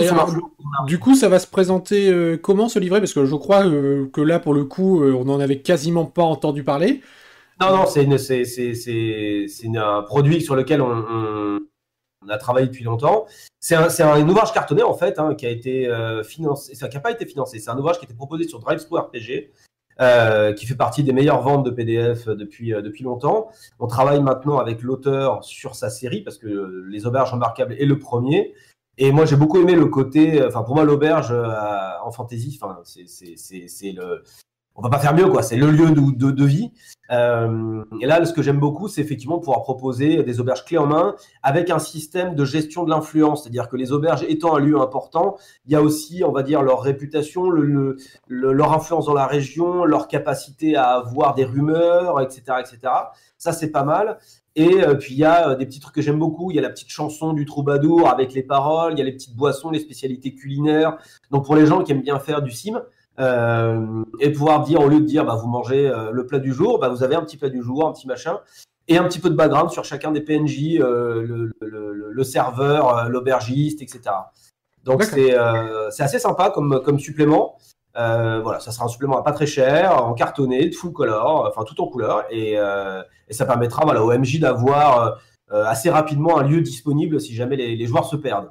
[0.88, 4.40] du coup, ça va se présenter comment ce livret Parce que je crois que là,
[4.40, 7.02] pour le coup, on n'en avait quasiment pas entendu parler.
[7.62, 11.60] Non, non, c'est, c'est, c'est, c'est, un produit sur lequel on on
[12.32, 13.26] a travaillé depuis longtemps.
[13.60, 17.12] C'est un, un, ouvrage cartonné en fait hein, qui a été euh, financé, n'a pas
[17.12, 17.60] été financé.
[17.60, 19.52] C'est un ouvrage qui été proposé sur DriveThru RPG,
[20.00, 23.50] euh, qui fait partie des meilleures ventes de PDF depuis euh, depuis longtemps.
[23.80, 28.00] On travaille maintenant avec l'auteur sur sa série parce que les auberges remarquables est le
[28.00, 28.54] premier.
[28.98, 30.44] Et moi, j'ai beaucoup aimé le côté.
[30.44, 34.24] Enfin, pour moi, l'auberge en fantasy, enfin, c'est le
[34.76, 35.44] on va pas faire mieux, quoi.
[35.44, 36.72] C'est le lieu de, vie.
[37.12, 40.86] Euh, et là, ce que j'aime beaucoup, c'est effectivement pouvoir proposer des auberges clés en
[40.86, 43.44] main avec un système de gestion de l'influence.
[43.44, 46.62] C'est-à-dire que les auberges étant un lieu important, il y a aussi, on va dire,
[46.62, 52.42] leur réputation, le, leur influence dans la région, leur capacité à avoir des rumeurs, etc.,
[52.60, 52.94] etc.
[53.38, 54.18] Ça, c'est pas mal.
[54.56, 56.52] Et euh, puis il y a euh, des petits trucs que j'aime beaucoup.
[56.52, 58.94] Il y a la petite chanson du troubadour avec les paroles.
[58.94, 60.98] Il y a les petites boissons, les spécialités culinaires.
[61.32, 62.82] Donc pour les gens qui aiment bien faire du sim,
[63.20, 66.54] euh, et pouvoir dire, au lieu de dire, bah, vous mangez euh, le plat du
[66.54, 68.40] jour, bah, vous avez un petit plat du jour, un petit machin,
[68.88, 74.02] et un petit peu de background sur chacun des PNJ, euh, le, serveur, l'aubergiste, etc.
[74.84, 77.58] Donc c'est assez sympa comme, comme supplément.
[77.96, 81.80] voilà, ça sera un supplément pas très cher, en cartonné, de full color, enfin tout
[81.82, 87.22] en couleur, et, et ça permettra voilà, au MJ d'avoir assez rapidement un lieu disponible
[87.22, 88.50] si jamais les joueurs se perdent.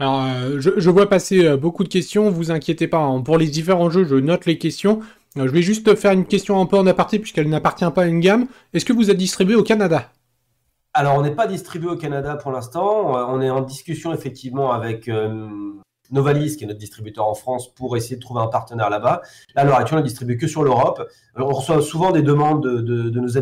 [0.00, 2.98] Alors, euh, je, vois passer euh, beaucoup de questions, vous inquiétez pas.
[2.98, 3.20] Hein.
[3.20, 5.00] Pour les différents jeux, je note les questions.
[5.36, 8.06] Euh, je vais juste faire une question un peu en aparté, puisqu'elle n'appartient pas à
[8.06, 8.46] une gamme.
[8.72, 10.10] Est-ce que vous êtes distribué au Canada?
[10.94, 13.12] Alors, on n'est pas distribué au Canada pour l'instant.
[13.32, 15.10] On est en discussion effectivement avec
[16.10, 19.22] Novalis, qui est notre distributeur en France, pour essayer de trouver un partenaire là-bas.
[19.54, 21.08] Là, à l'heure actuelle, on ne distribue que sur l'Europe.
[21.34, 23.38] On reçoit souvent des demandes de, nos,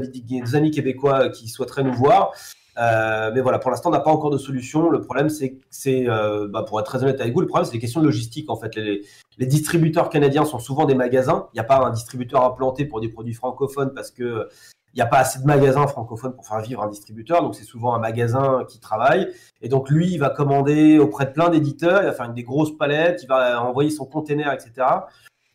[0.56, 2.32] amis, québécois qui souhaiteraient nous voir.
[2.78, 4.90] Euh, mais voilà, pour l'instant, on n'a pas encore de solution.
[4.90, 7.80] Le problème, c'est, euh, bah, pour être très honnête avec vous, le problème, c'est les
[7.80, 8.50] questions de logistique.
[8.50, 9.02] En fait, les,
[9.46, 11.48] distributeurs canadiens sont souvent des magasins.
[11.52, 14.48] Il n'y a pas un distributeur implanté pour des produits francophones parce que
[14.94, 17.42] il n'y a pas assez de magasins francophones pour faire vivre un distributeur.
[17.42, 19.26] Donc, c'est souvent un magasin qui travaille.
[19.62, 22.02] Et donc, lui, il va commander auprès de plein d'éditeurs.
[22.02, 23.20] Il va faire des grosses palettes.
[23.22, 24.86] Il va envoyer son container, etc.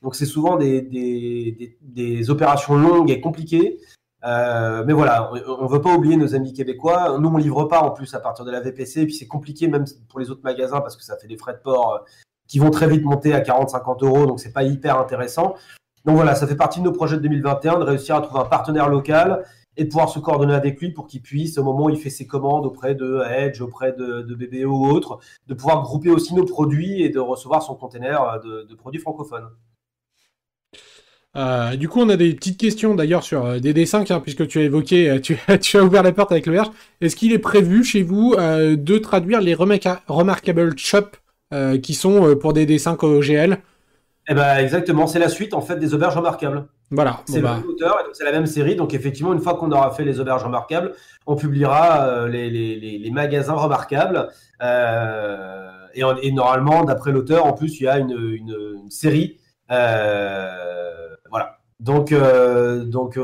[0.01, 3.77] Donc, c'est souvent des, des, des opérations longues et compliquées.
[4.23, 7.17] Mais voilà, on ne veut pas oublier nos amis québécois.
[7.19, 9.67] Nous, on livre pas en plus à partir de la VPC, et puis c'est compliqué
[9.67, 12.03] même pour les autres magasins parce que ça fait des frais de port
[12.47, 15.55] qui vont très vite monter à 40-50 euros, donc c'est pas hyper intéressant.
[16.05, 18.45] Donc voilà, ça fait partie de nos projets de 2021 de réussir à trouver un
[18.45, 19.43] partenaire local
[19.75, 22.09] et de pouvoir se coordonner avec lui pour qu'il puisse, au moment où il fait
[22.09, 26.33] ses commandes auprès de Edge, auprès de, de BBO ou autre, de pouvoir grouper aussi
[26.33, 29.49] nos produits et de recevoir son container de, produits francophones.
[31.35, 34.47] Euh, du coup, on a des petites questions d'ailleurs sur euh, des dessins, hein, puisque
[34.47, 36.59] tu as évoqué, euh, tu, as ouvert la porte avec le.
[37.01, 41.11] Est-ce qu'il est prévu chez vous de traduire les Remarkable Shop
[41.81, 43.59] qui sont pour des dessins GL
[44.29, 46.67] eh ben, exactement, c'est la suite en fait des auberges remarquables.
[46.91, 47.21] Voilà.
[47.25, 47.61] C'est bah.
[48.13, 48.75] c'est la même série.
[48.75, 50.93] Donc effectivement, une fois qu'on aura fait les auberges remarquables,
[51.25, 54.29] on publiera euh, les, magasins remarquables.
[54.61, 59.37] Euh, et, normalement, d'après l'auteur, en plus, il y a une, série.
[59.71, 61.06] Euh,
[61.79, 63.19] Donc, donc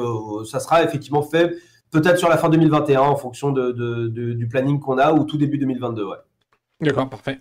[0.45, 1.55] ça sera effectivement fait
[1.91, 6.03] peut-être sur la fin 2021 en fonction du planning qu'on a ou tout début 2022.
[6.03, 6.17] Ouais.
[6.81, 7.39] D'accord, parfait.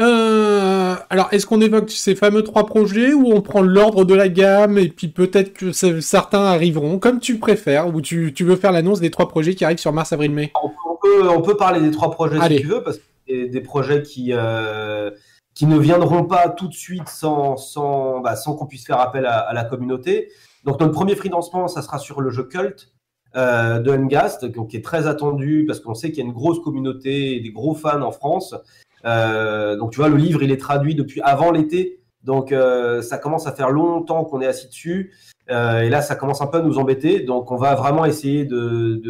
[0.00, 4.28] Euh, alors, est-ce qu'on évoque ces fameux trois projets ou on prend l'ordre de la
[4.28, 9.00] gamme et puis peut-être que certains arriveront comme tu préfères ou tu, veux faire l'annonce
[9.00, 10.52] des trois projets qui arrivent sur mars, avril, mai?
[10.62, 14.30] On peut, parler des trois projets si tu veux parce que c'est des projets qui,
[14.32, 15.10] euh,
[15.54, 19.26] qui ne viendront pas tout de suite sans, sans, bah, sans qu'on puisse faire appel
[19.26, 20.30] à, la communauté.
[20.64, 22.92] Donc, notre premier financement, ça sera sur le jeu Cult.
[23.36, 26.58] Euh, de Ngast, qui est très attendu parce qu'on sait qu'il y a une grosse
[26.58, 28.56] communauté et des gros fans en France.
[29.04, 32.00] Euh, donc tu vois, le livre, il est traduit depuis avant l'été.
[32.24, 35.14] Donc euh, ça commence à faire longtemps qu'on est assis dessus.
[35.48, 37.20] Et là, ça commence un peu à nous embêter.
[37.20, 39.00] Donc on va vraiment essayer de,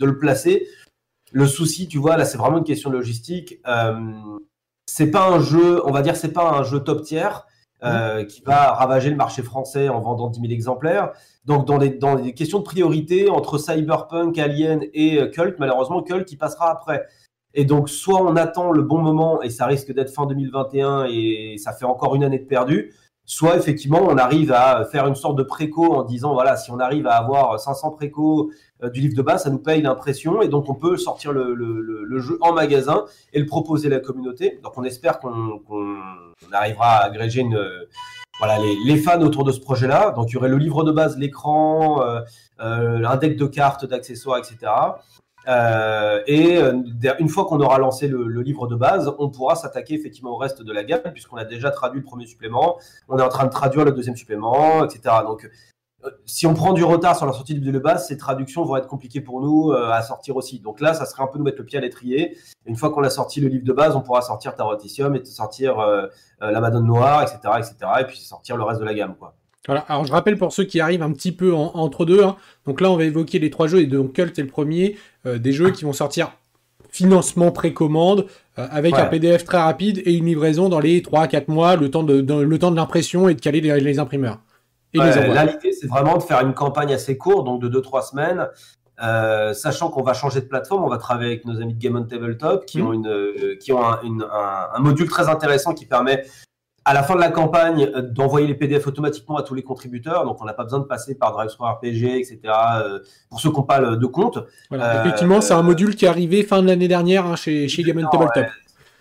[0.00, 0.68] le placer.
[1.32, 3.60] Le souci, tu vois, là, c'est vraiment une question logistique.
[4.86, 7.46] C'est pas un jeu, on va dire, c'est pas un jeu top tiers.
[7.84, 11.12] Euh, qui va ravager le marché français en vendant 10 000 exemplaires.
[11.44, 16.32] Donc, dans des, dans des questions de priorité entre Cyberpunk, Alien et Cult, malheureusement, Cult,
[16.32, 17.06] il passera après.
[17.54, 21.56] Et donc, soit on attend le bon moment et ça risque d'être fin 2021 et
[21.58, 22.92] ça fait encore une année de perdu,
[23.24, 26.80] soit effectivement on arrive à faire une sorte de préco en disant voilà, si on
[26.80, 30.48] arrive à avoir 500 préco euh, du livre de base, ça nous paye l'impression et
[30.48, 34.60] donc on peut sortir le, jeu en magasin et le proposer à la communauté.
[34.62, 35.60] Donc, on espère qu'on
[36.52, 37.60] arrivera à agréger une.
[38.38, 40.12] Voilà, les, fans autour de ce projet-là.
[40.12, 42.20] Donc, il y aurait le livre de base, l'écran, euh,
[42.60, 44.70] euh, un deck de cartes, d'accessoires, etc.
[45.48, 46.74] Euh, et euh,
[47.18, 50.62] une fois qu'on aura lancé le, livre de base, on pourra s'attaquer effectivement au reste
[50.62, 53.50] de la gamme, puisqu'on a déjà traduit le premier supplément, on est en train de
[53.50, 55.00] traduire le deuxième supplément, etc.
[55.24, 55.48] Donc, euh,
[56.26, 58.76] si on prend du retard sur la sortie du livre de base, ces traductions vont
[58.76, 60.60] être compliquées pour nous à sortir aussi.
[60.60, 62.36] Donc là, ça serait un peu nous mettre le pied à l'étrier.
[62.66, 65.76] Une fois qu'on a sorti le livre de base, on pourra sortir Taroticium et sortir
[66.40, 69.34] la Madone Noire, etc., etc., et puis sortir le reste de la gamme, quoi.
[69.68, 72.36] Voilà, alors je rappelle pour ceux qui arrivent un petit peu entre deux, hein.
[72.66, 75.38] donc là on va évoquer les trois jeux, et donc Cult est le premier, euh,
[75.38, 76.32] des jeux qui vont sortir
[76.90, 78.24] financement précommande,
[78.58, 82.02] euh, avec un PDF très rapide et une livraison dans les 3-4 mois, le temps
[82.02, 84.38] de, le temps de l'impression et de caler les, imprimeurs.
[84.94, 88.48] Et là l'idée c'est vraiment de faire une campagne assez courte, donc de 2-3 semaines,
[89.00, 91.94] euh, sachant qu'on va changer de plateforme, on va travailler avec nos amis de Game
[91.96, 92.86] on Tabletop qui mmh.
[92.86, 96.24] ont, une, qui ont un, module très intéressant qui permet
[96.84, 100.24] à la fin de la campagne euh, d'envoyer les PDF automatiquement à tous les contributeurs.
[100.24, 102.40] Donc, on n'a pas besoin de passer par DriveScore RPG, etc.
[102.46, 104.38] Euh, pour ceux qui n'ont pas de compte.
[104.72, 108.08] effectivement, c'est un module qui est arrivé fin de l'année dernière hein, chez, chez Game
[108.10, 108.46] Tabletop.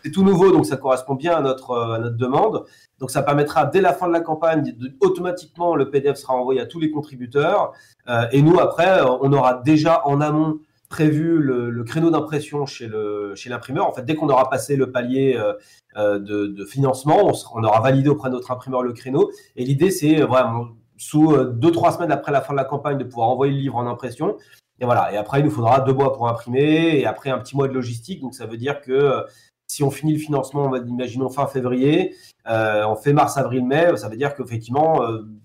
[0.04, 2.66] C'est tout nouveau, donc ça correspond bien à notre, à notre demande.
[3.00, 6.66] Donc, ça permettra dès la fin de la campagne, automatiquement, le PDF sera envoyé à
[6.66, 7.74] tous les contributeurs.
[8.32, 13.50] et nous, après, on aura déjà en amont prévu le, créneau d'impression chez le chez
[13.50, 13.88] l'imprimeur.
[13.88, 15.54] En fait, dès qu'on aura passé le palier euh,
[15.98, 19.32] euh, de, financement, on, aura validé auprès de notre imprimeur le créneau.
[19.56, 22.98] Et l'idée, c'est euh, vraiment sous deux trois semaines après la fin de la campagne
[22.98, 24.36] de pouvoir envoyer le livre en impression.
[24.80, 25.14] Et voilà.
[25.14, 27.74] Et après, il nous faudra deux mois pour imprimer et après un petit mois de
[27.74, 28.22] logistique.
[28.22, 29.24] Donc, ça veut dire que
[29.68, 33.96] si on finit le financement, on va imaginons fin février, on fait mars, avril, mai,
[33.98, 35.02] ça veut dire qu'effectivement,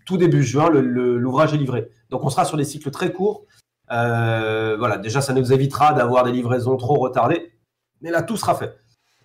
[0.06, 1.88] tout début juin, l'ouvrage est livré.
[2.10, 3.46] Donc, on sera sur des cycles très courts.
[3.92, 7.52] Euh, voilà, déjà, ça nous évitera d'avoir des livraisons trop retardées.
[8.00, 8.74] Mais là, tout sera fait.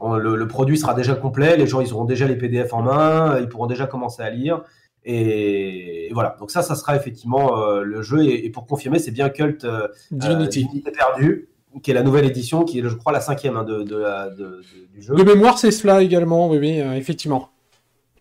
[0.02, 3.50] le, produit sera déjà complet, les gens ils auront déjà les PDF en main, ils
[3.50, 4.64] pourront déjà commencer à lire.
[5.04, 8.24] Et, voilà, donc ça, ça sera effectivement euh, le jeu.
[8.26, 10.84] Et, pour confirmer, c'est bien Cult euh, Divinity.
[10.96, 11.50] perdu,
[11.82, 15.16] qui est la nouvelle édition, qui est, je crois, la cinquième hein, de, du jeu.
[15.16, 17.50] De mémoire, c'est cela également, oui, oui effectivement.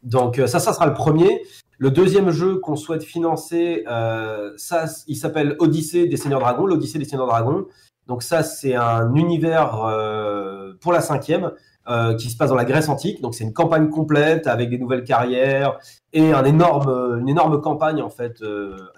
[0.03, 1.43] Donc ça, ça sera le premier.
[1.79, 6.99] Le deuxième jeu qu'on souhaite financer, euh, ça, il s'appelle Odyssée des Seigneurs Dragons, l'Odyssée
[6.99, 7.67] des Seigneurs Dragons.
[8.07, 11.53] Donc ça, c'est un univers euh, pour la cinquième
[11.89, 13.21] euh, qui se passe dans la Grèce antique.
[13.21, 15.79] Donc c'est une campagne complète avec des nouvelles carrières
[16.15, 18.43] et un énorme, une énorme campagne en fait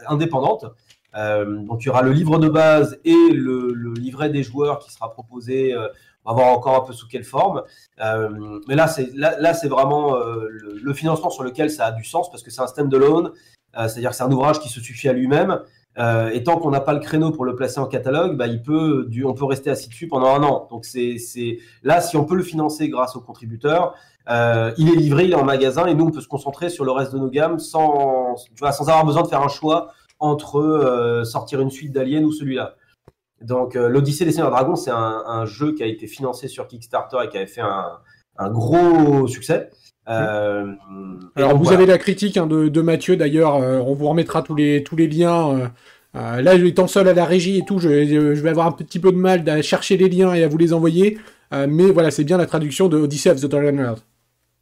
[0.07, 0.67] indépendante.
[1.15, 5.11] Donc il y aura le livre de base et le, livret des joueurs qui sera
[5.11, 5.75] proposé.
[6.25, 7.63] on va voir encore un peu sous quelle forme.
[7.99, 12.31] mais là, c'est là, c'est vraiment le, le, financement sur lequel ça a du sens
[12.31, 13.33] parce que c'est un stand-alone,
[13.75, 15.61] c'est-à-dire que c'est un ouvrage qui se suffit à lui-même.
[15.99, 18.63] Euh, et tant qu'on n'a pas le créneau pour le placer en catalogue, bah, il
[18.63, 20.69] peut, du, on peut rester assis dessus pendant un an.
[20.71, 21.17] Donc c'est,
[21.83, 23.95] là, si on peut le financer grâce aux contributeurs,
[24.31, 26.85] euh, il est livré, il est en magasin, et nous on peut se concentrer sur
[26.85, 29.93] le reste de nos gammes sans, tu vois, sans avoir besoin de faire un choix
[30.19, 32.77] entre euh, sortir une suite d'Alien ou celui-là.
[33.41, 37.29] Donc l'Odyssée des Seigneurs Dragons, c'est un, jeu qui a été financé sur Kickstarter et
[37.29, 37.99] qui avait fait un,
[38.37, 39.71] un gros succès.
[40.09, 40.73] Euh,
[41.37, 44.83] Alors vous avez la critique hein, de, Mathieu d'ailleurs, euh, on vous remettra tous les,
[44.83, 45.71] tous les liens.
[46.15, 49.13] Euh, là, étant seul à la régie et tout, je, vais avoir un petit peu
[49.13, 51.19] de mal à chercher les liens et à vous les envoyer.
[51.53, 53.97] mais voilà, c'est bien la traduction de Odyssey of the Dragon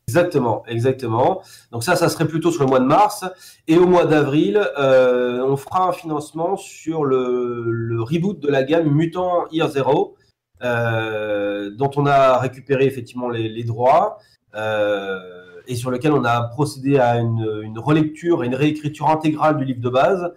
[0.08, 1.42] Exactement, exactement.
[1.72, 3.24] Donc ça, ça serait plutôt sur le mois de mars.
[3.66, 9.48] Et au mois d'avril, on fera un financement sur le, reboot de la gamme Mutant
[9.50, 10.16] Year Zero,
[10.60, 14.18] dont on a récupéré effectivement les, les droits.
[14.56, 15.20] Euh,
[15.68, 19.80] et sur lequel on a procédé à une, relecture et une réécriture intégrale du livre
[19.80, 20.32] de base.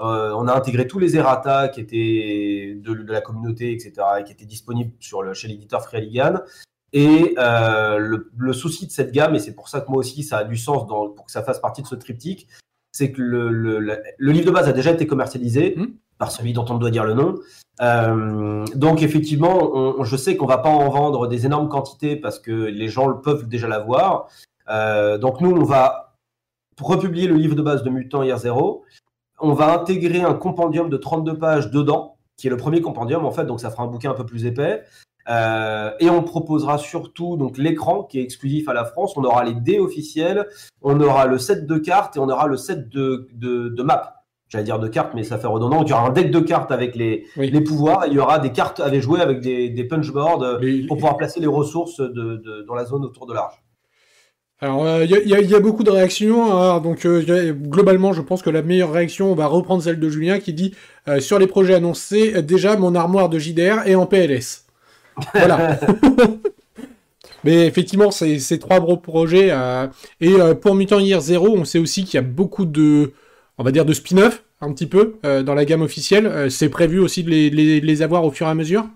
[0.00, 4.32] Euh, on a intégré tous les errata qui étaient de, la communauté, etc., et qui
[4.32, 6.40] étaient disponibles sur le, chez l'éditeur Freeligan.
[6.92, 10.38] Et euh, le, souci de cette gamme, et c'est pour ça que moi aussi ça
[10.38, 12.48] a du sens pour que ça fasse partie de ce triptyque,
[12.92, 15.86] c'est que le, livre de base a déjà été commercialisé mmh.
[16.18, 17.36] par celui dont on doit dire le nom.
[17.80, 22.50] Euh, donc effectivement, je sais qu'on va pas en vendre des énormes quantités parce que
[22.50, 24.28] les gens peuvent déjà l'avoir.
[24.68, 26.14] Euh, donc nous, on va
[26.80, 28.84] republier le livre de base de Mutant Year Zero.
[29.38, 33.30] On va intégrer un compendium de 32 pages dedans, qui est le premier compendium en
[33.30, 34.84] fait, donc ça fera un bouquin un peu plus épais.
[35.28, 39.16] Euh, et on proposera surtout donc l'écran qui est exclusif à la France.
[39.16, 40.46] On aura les dés officiels,
[40.82, 44.20] on aura le set de cartes et on aura le set de, de, de maps
[44.50, 45.82] j'allais dire de cartes, mais ça fait redondant.
[45.82, 48.38] Il y aura un deck de cartes avec les, les pouvoirs et il y aura
[48.38, 52.64] des cartes à jouer avec des, des punchboards euh, pour pouvoir placer les ressources de,
[52.66, 53.62] dans la zone autour de l'arche.
[54.62, 56.52] Alors, euh, il y, a beaucoup de réactions.
[56.52, 56.80] Hein.
[56.80, 60.38] donc, euh, globalement, je pense que la meilleure réaction, on va reprendre celle de Julien
[60.38, 60.74] qui dit
[61.20, 64.66] Sur les projets annoncés, déjà mon armoire de JDR est en PLS.
[65.34, 65.78] Voilà.
[67.44, 69.50] Mais effectivement, c'est trois gros projets.
[70.20, 73.12] et pour Mutant Year Zero, on sait aussi qu'il y a beaucoup de
[73.60, 76.26] on va dire, de spin-off, un petit peu, euh, dans la gamme officielle.
[76.26, 78.86] Euh, c'est prévu aussi de les, avoir au fur et à mesure?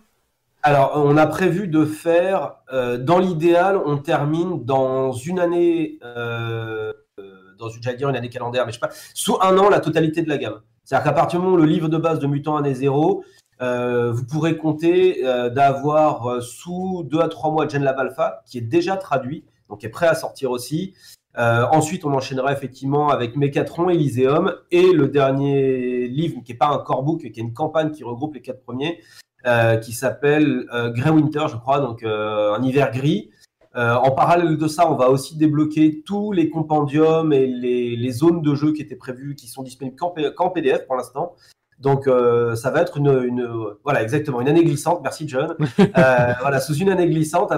[0.62, 7.68] Alors, on a prévu de faire, euh, dans l'idéal, on termine dans une année, dans
[7.68, 10.22] une, j'allais dire une année calendaire, mais je sais pas, sous un an la totalité
[10.22, 10.60] de la gamme.
[10.82, 13.22] C'est-à-dire qu'à partir du moment où le livre de base de Mutant année zéro,
[13.60, 18.96] vous pourrez compter d'avoir sous deux à trois mois Gen Lab Alpha, qui est déjà
[18.96, 20.94] traduit, donc est prêt à sortir aussi,
[21.36, 26.68] euh, ensuite, on enchaînera effectivement avec Mécatron, Elyséum et le dernier livre qui n'est pas
[26.68, 29.00] un core book, qui est une campagne qui regroupe les quatre premiers,
[29.46, 33.30] euh, qui s'appelle euh, Grey Winter, je crois, donc un hiver gris.
[33.74, 38.54] en parallèle de ça, on va aussi débloquer tous les compendiums et les, zones de
[38.54, 41.34] jeu qui étaient prévues, qui sont disponibles qu'en PDF pour l'instant.
[41.80, 42.08] Donc
[42.54, 43.46] ça va être une,
[43.82, 45.00] voilà exactement une année glissante.
[45.02, 45.54] Merci John.
[45.94, 47.52] voilà sous une année glissante,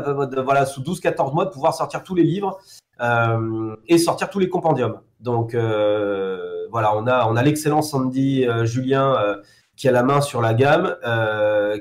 [0.45, 2.59] voilà sous 12-14 mois de pouvoir sortir tous les livres
[3.01, 5.01] euh, et sortir tous les compendiums.
[5.21, 9.37] Donc euh, voilà, on a, on a l'excellent Sandy euh, Julien
[9.77, 10.97] qui a la main sur la gamme,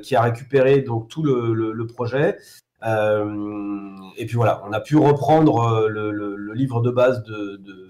[0.02, 2.38] qui a récupéré donc tout le, le, projet.
[2.84, 7.85] et puis voilà, on a pu reprendre le, le livre de base de, de,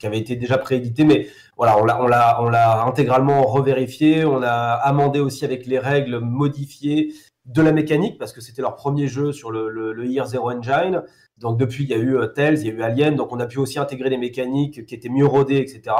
[0.00, 5.44] qui avait été déjà préédité, mais voilà, on l'a, intégralement revérifié, on a amendé aussi
[5.44, 7.12] avec les règles modifiées
[7.44, 11.02] de la mécanique parce que c'était leur premier jeu sur le, Year Zero Engine.
[11.36, 13.40] Donc depuis, il y a eu euh, Tales, il y a eu Alien, donc on
[13.40, 15.94] a pu aussi intégrer des mécaniques qui étaient mieux rodées, etc.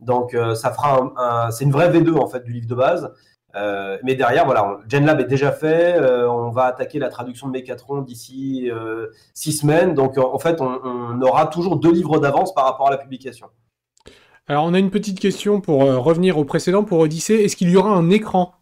[0.00, 3.10] Donc euh, ça fera un, c'est une vraie V2 en fait du livre de base.
[3.56, 5.98] Euh, mais derrière, voilà, GenLab est déjà fait.
[6.28, 8.70] on va attaquer la traduction de Mécatron d'ici
[9.32, 9.94] six semaines.
[9.94, 13.48] Donc en fait, on, aura toujours deux livres d'avance par rapport à la publication.
[14.46, 17.44] Alors on a une petite question pour revenir au précédent pour Odyssey.
[17.44, 18.54] Est-ce qu'il y aura un écran?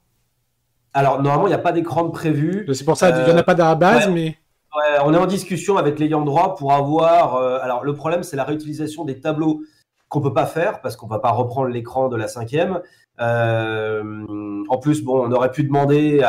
[0.95, 2.67] Alors normalement, il n'y a pas d'écran de prévu.
[2.73, 4.37] C'est pour ça qu'il n'y en a pas dans la base, mais
[5.05, 7.37] on est en discussion avec l'ayant droit pour avoir.
[7.37, 9.63] Euh, alors, le problème, c'est la réutilisation des tableaux
[10.09, 12.81] qu'on peut pas faire parce qu'on va pas reprendre l'écran de la cinquième.
[13.21, 14.03] Euh,
[14.83, 16.23] plus, bon, on aurait pu demander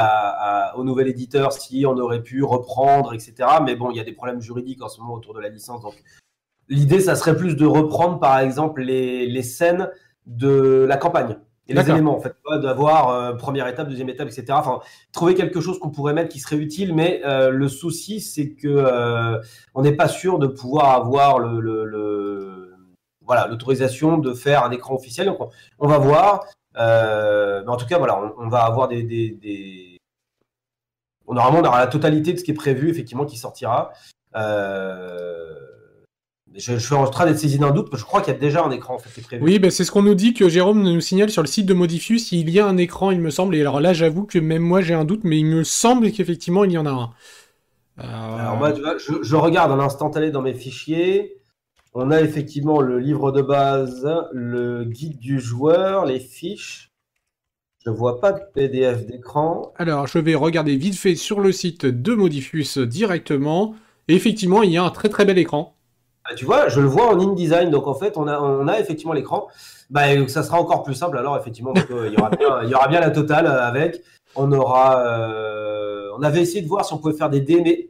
[0.76, 3.34] au nouvel éditeur si on aurait pu reprendre, etc.
[3.66, 5.82] Mais bon, il y a des problèmes juridiques en ce moment autour de la licence.
[5.82, 5.96] Donc,
[6.70, 9.90] l'idée, ça serait plus de reprendre, par exemple, les scènes
[10.26, 11.38] de la campagne
[11.68, 12.36] et les éléments en fait.
[12.62, 16.40] D'avoir euh, première étape deuxième étape etc enfin trouver quelque chose qu'on pourrait mettre qui
[16.40, 19.40] serait utile mais euh, le souci c'est que euh,
[19.74, 22.74] on n'est pas sûr de pouvoir avoir le, le, le
[23.26, 25.28] voilà l'autorisation de faire un écran officiel.
[25.28, 25.40] Donc
[25.80, 29.98] on, va voir mais en tout cas, voilà, on, va avoir des, des,
[31.28, 33.92] On, normalement, on aura la totalité de ce qui est prévu, effectivement, qui sortira.
[34.36, 35.54] Euh,
[36.56, 38.40] je, suis en train d'être saisi d'un doute, parce que je crois qu'il y a
[38.40, 39.44] déjà un écran en fait, prévu.
[39.44, 41.74] Oui, ben, c'est ce qu'on nous dit, que Jérôme nous signale sur le site de
[41.74, 43.56] Modifus, il y a un écran, il me semble.
[43.56, 46.64] Et alors là, j'avoue que même moi, j'ai un doute, mais il me semble qu'effectivement,
[46.64, 47.10] il y en a un.
[48.00, 51.38] Euh, alors moi, tu vois, je, regarde en instantané dans mes fichiers.
[51.96, 56.92] On a effectivement le livre de base, le guide du joueur, les fiches.
[57.86, 59.74] Je vois pas de PDF d'écran.
[59.78, 63.76] Alors, je vais regarder vite fait sur le site de Modifus directement.
[64.08, 65.76] Et effectivement, il y a un très très bel écran.
[66.24, 68.80] Bah, tu vois, je le vois en InDesign, donc en fait, on a, on a
[68.80, 69.48] effectivement l'écran.
[69.90, 72.74] Bah, ça sera encore plus simple alors, effectivement, euh, il, y aura bien, il y
[72.74, 74.02] aura bien la totale avec.
[74.36, 75.06] On aura.
[75.06, 77.90] Euh, on avait essayé de voir si on pouvait faire des dés,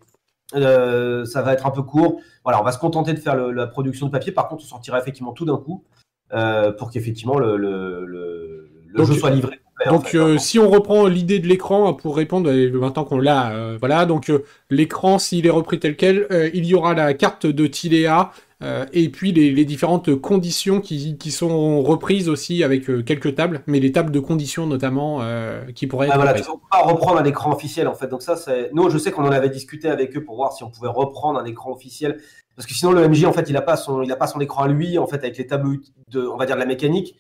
[0.53, 2.19] mais ça va être un peu court.
[2.43, 4.31] Voilà, on va se contenter de faire la production de papier.
[4.31, 5.83] Par contre, on sortira effectivement tout d'un coup
[6.77, 9.59] pour qu'effectivement le, le, le, jeu soit livré.
[9.87, 10.37] Donc, hein.
[10.37, 14.05] si on reprend l'idée de l'écran pour répondre, maintenant qu'on l'a, voilà.
[14.05, 14.31] Donc,
[14.69, 18.31] l'écran, s'il est repris tel quel, il y aura la carte de Tilea
[18.91, 23.91] et puis les, différentes conditions qui, qui, sont reprises aussi avec quelques tables, mais les
[23.91, 25.21] tables de conditions notamment
[25.75, 26.09] qui pourraient.
[26.11, 28.07] Ah, voilà, tu peux pas reprendre un écran officiel en fait.
[28.07, 28.69] Donc ça, c'est.
[28.73, 31.39] Nous, je sais qu'on en avait discuté avec eux pour voir si on pouvait reprendre
[31.39, 32.19] un écran officiel,
[32.55, 34.39] parce que sinon le MJ en fait, il a pas son, il a pas son
[34.39, 35.77] écran à lui en fait avec les tableaux
[36.09, 37.15] de, on va dire de la mécanique.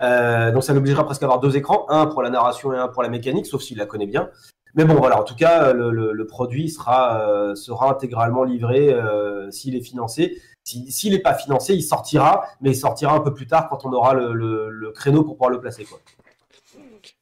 [0.00, 2.88] Euh, donc ça l'obligera presque à avoir deux écrans, un pour la narration et un
[2.88, 4.30] pour la mécanique, sauf s'il la connaît bien.
[4.74, 9.76] Mais bon, voilà, en tout cas, le, produit sera, euh, sera intégralement livré euh, s'il
[9.76, 10.40] est financé.
[10.64, 13.92] S'il n'est pas financé, il sortira, mais il sortira un peu plus tard quand on
[13.92, 15.86] aura le, créneau pour pouvoir le placer.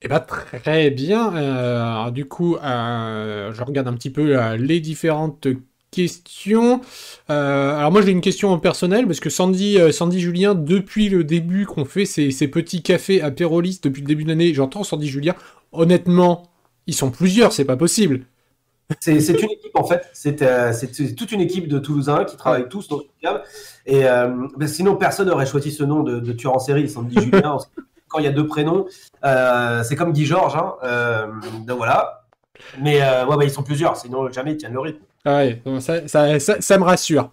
[0.02, 2.10] Eh ben, très bien.
[2.10, 5.46] du coup, je regarde un petit peu les différentes
[5.96, 6.82] question.
[7.30, 11.24] Euh, alors moi j'ai une question personnelle parce que Sandy, euh, Sandy Julien, depuis le
[11.24, 15.34] début qu'on fait ces, petits cafés apérolistes depuis le début de l'année, j'entends Sandy Julien,
[15.72, 16.50] honnêtement,
[16.86, 18.26] ils sont plusieurs, c'est pas possible.
[19.00, 22.86] C'est une équipe en fait, euh, c'est toute une équipe de Toulousains qui travaillent tous
[22.86, 23.42] dans une cave.
[23.84, 27.58] Et ben, sinon personne n'aurait choisi ce nom de, tueur en série, Sandy Julien.
[28.08, 28.86] quand il y a deux prénoms,
[29.22, 30.56] c'est comme Guy Georges.
[30.56, 31.30] Hein,
[31.66, 32.26] donc voilà.
[32.80, 35.02] Mais ouais, bah, ils sont plusieurs, sinon jamais ils tiennent le rythme.
[35.24, 37.32] Ah ouais, ça, ça, ça, me rassure.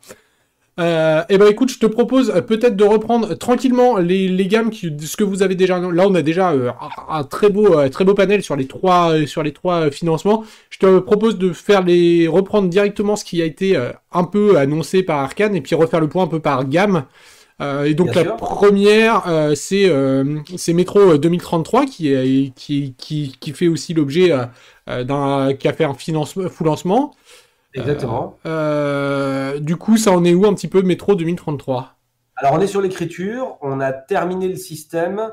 [0.79, 4.71] Euh, eh ben écoute, je te propose euh, peut-être de reprendre tranquillement les, les gammes
[4.71, 5.77] qui, ce que vous avez déjà.
[5.77, 6.71] Là, on a déjà euh,
[7.09, 10.43] un très beau, euh, très beau panel sur les trois, sur les trois financements.
[10.71, 13.77] Je te propose de faire les reprendre directement ce qui a été
[14.11, 17.05] un peu annoncé par Arkane et puis refaire le point un peu par gamme.
[17.61, 19.91] et donc la première, c'est
[20.57, 24.31] c'est Metro 2033 qui, qui, qui, qui fait aussi l'objet
[24.87, 27.13] d'un qui a fait un financement, full lancement.
[27.73, 28.37] Exactement.
[28.45, 31.95] Euh, du coup, ça en est où un petit peu Métro 2033
[32.35, 35.31] Alors, on est sur l'écriture, on a terminé le système.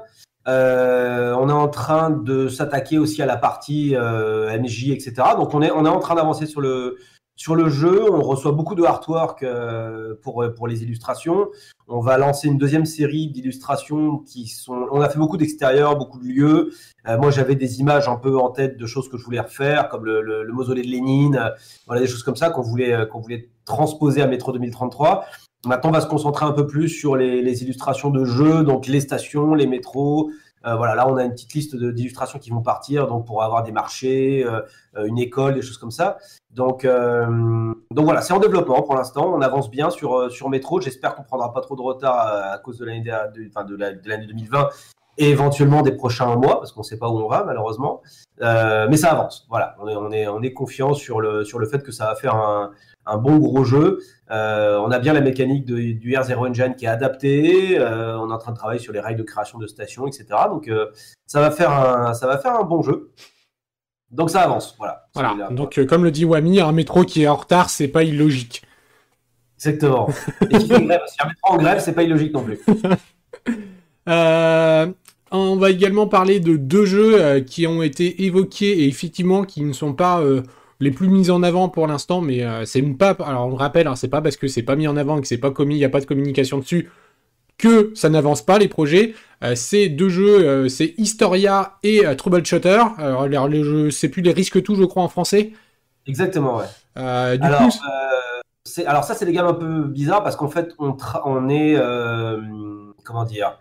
[0.48, 5.12] Euh, on est en train de s'attaquer aussi à la partie euh, MJ, etc.
[5.36, 6.96] Donc, on est, on est en train d'avancer sur le,
[7.36, 11.48] sur le jeu, on reçoit beaucoup de artwork euh, pour, pour les illustrations.
[11.88, 14.86] On va lancer une deuxième série d'illustrations qui sont.
[14.92, 16.72] On a fait beaucoup d'extérieurs, beaucoup de lieux.
[17.08, 19.88] Euh, moi, j'avais des images un peu en tête de choses que je voulais refaire,
[19.88, 21.48] comme le, mausolée de Lénine, euh,
[21.86, 25.24] voilà des choses comme ça qu'on voulait, qu'on voulait transposer à Métro 2033.
[25.66, 29.00] Maintenant, on va se concentrer un peu plus sur les, illustrations de jeux, donc les
[29.00, 30.30] stations, les métros,
[30.66, 33.62] euh, voilà, là, on a une petite liste d'illustrations qui vont partir, donc pour avoir
[33.62, 34.60] des marchés, euh,
[34.96, 36.18] euh, une école, des choses comme ça.
[36.50, 39.32] Donc, donc voilà, c'est en développement pour l'instant.
[39.32, 40.80] On avance bien sur sur Métro.
[40.80, 44.68] J'espère qu'on prendra pas trop de retard à, cause de l'année de, de l'année 2020
[45.18, 48.02] et éventuellement des prochains mois, parce qu'on ne sait pas où on va malheureusement.
[48.40, 49.46] mais ça avance.
[49.48, 52.06] Voilà, on est on est on est confiant sur le sur le fait que ça
[52.06, 52.70] va faire un
[53.06, 54.00] un bon gros jeu.
[54.30, 57.78] Euh, on a bien la mécanique du R0 Engine qui est adaptée.
[57.78, 60.26] Euh, on est en train de travailler sur les règles de création de stations, etc.
[60.48, 60.86] Donc euh,
[61.26, 63.12] ça va faire un, ça va faire un bon jeu.
[64.10, 65.06] Donc ça avance, voilà.
[65.14, 65.48] Voilà.
[65.50, 68.62] Donc comme le dit Wami, un métro qui est en retard, c'est pas illogique.
[69.56, 70.08] Exactement.
[70.42, 71.02] Et qui fait grève.
[71.06, 72.60] Si un métro en grève, c'est pas illogique non plus.
[75.30, 79.72] on va également parler de deux jeux qui ont été évoqués et effectivement qui ne
[79.72, 80.22] sont pas
[80.80, 83.10] les plus mises en avant pour l'instant, mais euh, c'est pas.
[83.20, 85.20] Alors on le rappelle, hein, c'est pas parce que c'est pas mis en avant et
[85.20, 86.90] que c'est pas commis, il n'y a pas de communication dessus
[87.58, 89.14] que ça n'avance pas les projets.
[89.44, 92.82] Euh, ces deux jeux, euh, c'est Historia et Troubleshooter.
[92.96, 95.52] Alors les jeux, c'est plus les risques tout, je crois en français.
[96.06, 97.38] Exactement, ouais.
[97.38, 97.78] du alors, coup,
[98.86, 101.76] alors ça c'est des gammes un peu bizarres parce qu'en fait on, on est
[103.04, 103.58] comment dire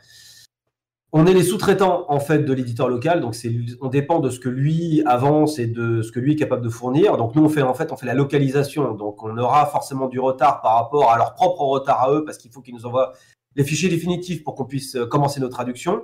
[1.11, 3.35] on est les sous-traitants en fait de l'éditeur local, donc
[3.81, 6.69] on dépend de ce que lui avance et de ce que lui est capable de
[6.69, 7.17] fournir.
[7.17, 10.19] Donc nous on fait en fait on fait la localisation, donc on aura forcément du
[10.19, 13.13] retard par rapport à leur propre retard à eux parce qu'il faut qu'ils nous envoient
[13.55, 16.03] les fichiers définitifs pour qu'on puisse euh, commencer nos traductions.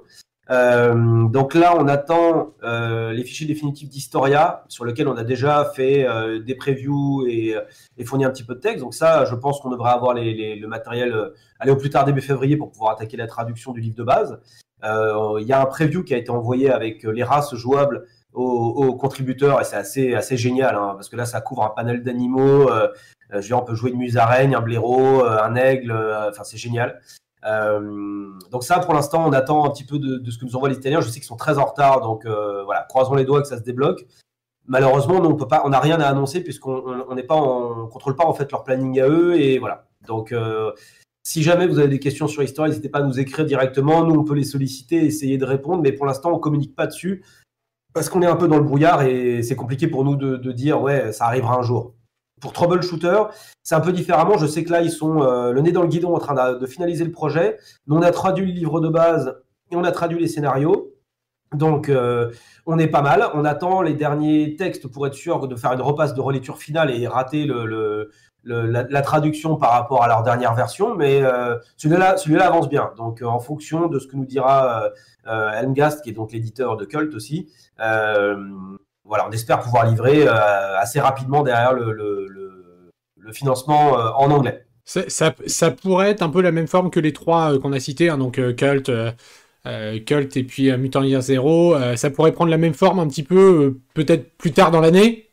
[0.51, 5.65] Euh, donc là, on attend euh, les fichiers définitifs d'Historia, sur lesquels on a déjà
[5.65, 7.55] fait euh, des previews et,
[7.97, 8.83] et, fourni un petit peu de texte.
[8.83, 12.05] Donc ça, je pense qu'on devrait avoir les, les, le matériel, aller au plus tard
[12.05, 14.39] début février pour pouvoir attaquer la traduction du livre de base.
[14.85, 19.61] Il y a un preview qui a été envoyé avec les races jouables aux, contributeurs
[19.61, 22.69] et c'est assez, assez génial, hein, parce que là, ça couvre un panel d'animaux.
[23.29, 25.91] je veux dire, on peut jouer une musaraigne, un blaireau, un aigle,
[26.29, 27.01] enfin c'est génial.
[27.45, 30.69] Euh, donc ça, pour l'instant, on attend un petit peu de, ce que nous envoient
[30.69, 31.01] les Italiens.
[31.01, 33.57] Je sais qu'ils sont très en retard, donc euh, voilà, croisons les doigts que ça
[33.57, 34.05] se débloque.
[34.67, 38.25] Malheureusement, on peut pas, on n'a rien à annoncer puisqu'on n'est pas, on contrôle pas
[38.25, 39.85] en fait leur planning à eux et voilà.
[40.07, 40.71] Donc euh,
[41.25, 44.05] si jamais vous avez des questions sur l'histoire, n'hésitez pas à nous écrire directement.
[44.05, 47.23] Nous, on peut les solliciter, essayer de répondre, mais pour l'instant, on communique pas dessus
[47.93, 50.51] parce qu'on est un peu dans le brouillard et c'est compliqué pour nous de, de
[50.51, 51.95] dire ouais, ça arrivera un jour
[52.41, 53.23] pour Troubleshooter,
[53.63, 54.37] c'est un peu différemment.
[54.37, 56.65] Je sais que là, ils sont euh, le nez dans le guidon en train de,
[56.65, 57.57] finaliser le projet.
[57.87, 59.35] Nous, on a traduit le livre de base
[59.71, 60.91] et on a traduit les scénarios.
[61.53, 62.31] Donc, euh,
[62.65, 63.29] on est pas mal.
[63.33, 66.91] On attend les derniers textes pour être sûr de faire une repasse de relecture finale
[66.91, 68.11] et rater le,
[68.45, 70.95] la, traduction par rapport à leur dernière version.
[70.95, 72.91] Mais euh, celui-là celui avance bien.
[72.97, 74.89] Donc, en fonction de ce que nous dira
[75.25, 77.49] Helmgast, qui est donc l'éditeur de Cult aussi,
[79.05, 81.91] voilà, on espère pouvoir livrer euh, assez rapidement derrière le,
[83.31, 84.65] financement euh, en anglais.
[84.85, 85.31] Ça,
[85.71, 88.19] pourrait être un peu la même forme que les trois euh, qu'on a cités, hein,
[88.19, 88.91] donc Cult,
[90.05, 91.75] Cult et puis Mutant Year Zero.
[91.95, 95.24] ça pourrait prendre la même forme un petit peu, peut-être plus tard dans l'année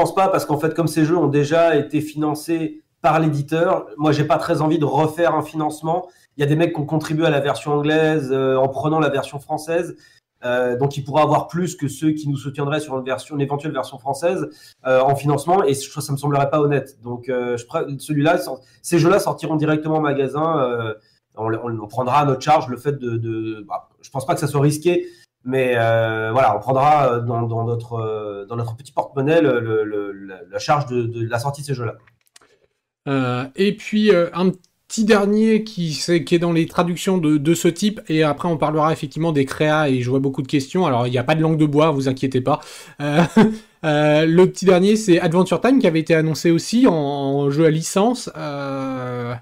[0.00, 4.12] pense pas, parce qu'en fait, comme ces jeux ont déjà été financés par l'éditeur, moi,
[4.12, 6.08] j'ai pas très envie de refaire un financement.
[6.36, 9.10] Il y a des mecs qui ont contribué à la version anglaise en prenant la
[9.10, 9.96] version française.
[10.44, 13.42] Euh, donc il pourra avoir plus que ceux qui nous soutiendraient sur une version, une
[13.42, 14.48] éventuelle version française
[14.86, 16.98] euh, en financement, et ça, ça me semblerait pas honnête.
[17.02, 17.58] Donc euh,
[17.98, 18.38] celui-là,
[18.82, 20.94] ces jeux-là sortiront directement au magasin.
[21.36, 23.16] On, prendra à notre charge le fait de.
[23.16, 25.06] de bah, je pense pas que ça soit risqué,
[25.44, 31.38] mais voilà, on prendra dans, dans notre dans notre petit porte-monnaie la charge de, la
[31.38, 33.48] sortie de ces jeux-là.
[33.56, 34.52] et puis un
[34.90, 39.30] petit dernier qui, est, dans les traductions de, ce type, et après on parlera effectivement
[39.30, 41.58] des créas, et je vois beaucoup de questions, alors il n'y a pas de langue
[41.58, 42.58] de bois, vous inquiétez pas.
[43.00, 43.22] Euh,
[43.84, 47.70] euh, le petit dernier, c'est Adventure Time, qui avait été annoncé aussi en, jeu à
[47.70, 48.30] licence.
[48.36, 49.32] Euh.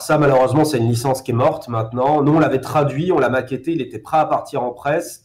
[0.00, 2.22] Ça, malheureusement, c'est une licence qui est morte maintenant.
[2.22, 5.24] Nous, on l'avait traduit, on l'a maquetté, il était prêt à partir en presse.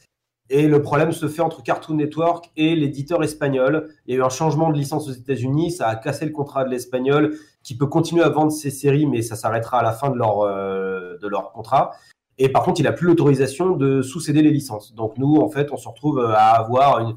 [0.49, 3.89] Et le problème se fait entre Cartoon Network et l'éditeur espagnol.
[4.05, 6.65] Il y a eu un changement de licence aux États-Unis, ça a cassé le contrat
[6.65, 10.09] de l'espagnol qui peut continuer à vendre ses séries, mais ça s'arrêtera à la fin
[10.09, 11.91] de leur, euh, de leur contrat.
[12.37, 14.93] Et par contre, il n'a plus l'autorisation de sous-céder les licences.
[14.95, 17.13] Donc nous, en fait, on se retrouve à avoir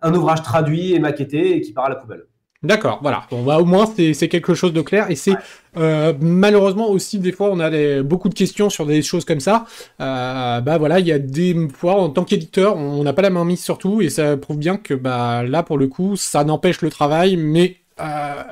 [0.00, 2.29] un ouvrage traduit et maquetté et qui part à la poubelle.
[2.62, 3.26] D'accord, voilà.
[3.30, 5.10] Bon, bah, au moins, c'est quelque chose de clair.
[5.10, 5.32] Et c'est
[5.78, 9.64] euh, malheureusement aussi, des fois, on a beaucoup de questions sur des choses comme ça.
[10.00, 13.30] Euh, bah voilà, il y a des fois, en tant qu'éditeur, on n'a pas la
[13.30, 14.02] main mise sur tout.
[14.02, 17.38] Et ça prouve bien que bah, là, pour le coup, ça n'empêche le travail.
[17.38, 18.42] Mais euh,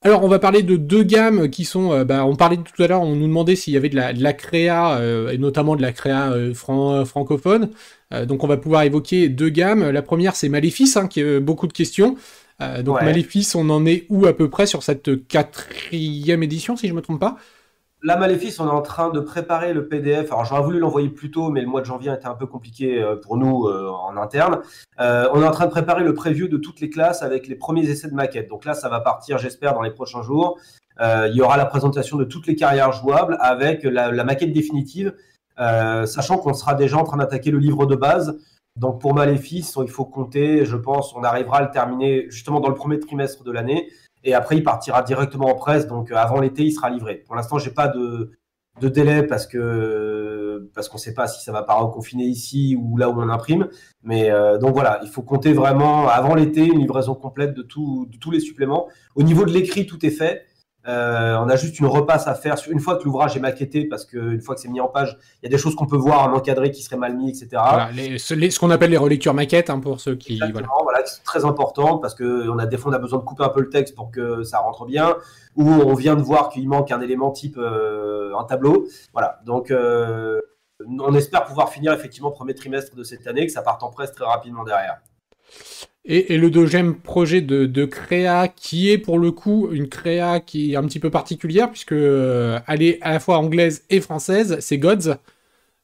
[0.00, 2.02] alors, on va parler de deux gammes qui sont.
[2.04, 4.22] Bah, on parlait tout à l'heure, on nous demandait s'il y avait de la, de
[4.22, 4.98] la créa,
[5.30, 7.68] et notamment de la créa francophone.
[8.24, 9.90] donc, on va pouvoir évoquer deux gammes.
[9.90, 12.16] La première, c'est Maléfice, hein, qui a beaucoup de questions.
[12.82, 16.92] Donc, Maléfice, on en est où à peu près sur cette quatrième édition, si je
[16.92, 17.36] ne me trompe pas?
[18.02, 20.30] La Maléfice, on est en train de préparer le PDF.
[20.30, 23.02] Alors, j'aurais voulu l'envoyer plus tôt, mais le mois de janvier était un peu compliqué
[23.02, 24.60] euh, pour nous euh, en interne.
[25.00, 27.56] Euh, on est en train de préparer le preview de toutes les classes avec les
[27.56, 28.48] premiers essais de maquette.
[28.48, 30.58] Donc là, ça va partir, j'espère, dans les prochains jours.
[31.00, 35.12] il y aura la présentation de toutes les carrières jouables avec la, maquette définitive,
[35.56, 38.38] sachant qu'on sera déjà en train d'attaquer le livre de base.
[38.76, 42.68] Donc pour Maléfice, il faut compter, je pense, on arrivera à le terminer justement dans
[42.68, 43.88] le premier trimestre de l'année
[44.22, 45.86] et après il partira directement en presse.
[45.86, 47.16] Donc euh, avant l'été, il sera livré.
[47.26, 48.32] Pour l'instant, j'ai pas de,
[48.80, 52.98] délai parce que parce qu'on ne sait pas si ça va pas reconfiner ici ou
[52.98, 53.68] là où on imprime.
[54.02, 58.30] Mais euh, donc voilà, il faut compter vraiment avant l'été une livraison complète de tous
[58.30, 58.88] les suppléments.
[59.14, 60.44] Au niveau de l'écrit, tout est fait.
[60.86, 64.04] Euh, on a juste une repasse à faire une fois que l'ouvrage est maquetté, parce
[64.04, 66.22] qu'une fois que c'est mis en page, il y a des choses qu'on peut voir
[66.22, 67.48] en encadré qui seraient mal mis, etc.
[67.52, 70.38] Voilà, ce, qu'on appelle les relectures maquettes, hein, pour ceux qui.
[70.38, 73.44] Voilà, voilà c'est très important parce qu'on a des fois on a besoin de couper
[73.44, 75.16] un peu le texte pour que ça rentre bien,
[75.56, 78.86] ou on vient de voir qu'il manque un élément type euh, un tableau.
[79.12, 80.40] Voilà, donc euh,
[80.86, 83.90] on espère pouvoir finir effectivement le premier trimestre de cette année, que ça parte en
[83.90, 85.00] presse très rapidement derrière.
[86.08, 90.76] Et, le deuxième projet de, créa qui est pour le coup une créa qui est
[90.76, 94.78] un petit peu particulière puisque euh, elle est à la fois anglaise et française, c'est
[94.78, 95.08] Gods.
[95.08, 95.14] Euh,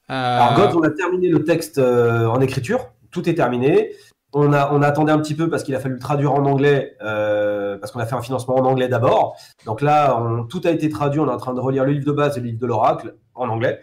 [0.09, 3.91] Alors Gods, on a terminé le texte euh, en écriture, tout est terminé.
[4.33, 6.97] On, a, on attendait un petit peu parce qu'il a fallu le traduire en anglais,
[7.01, 9.37] parce qu'on a fait un financement en anglais d'abord.
[9.67, 12.13] Donc là, tout a été traduit, on est en train de relire le livre de
[12.13, 13.81] base et le livre de l'oracle en anglais.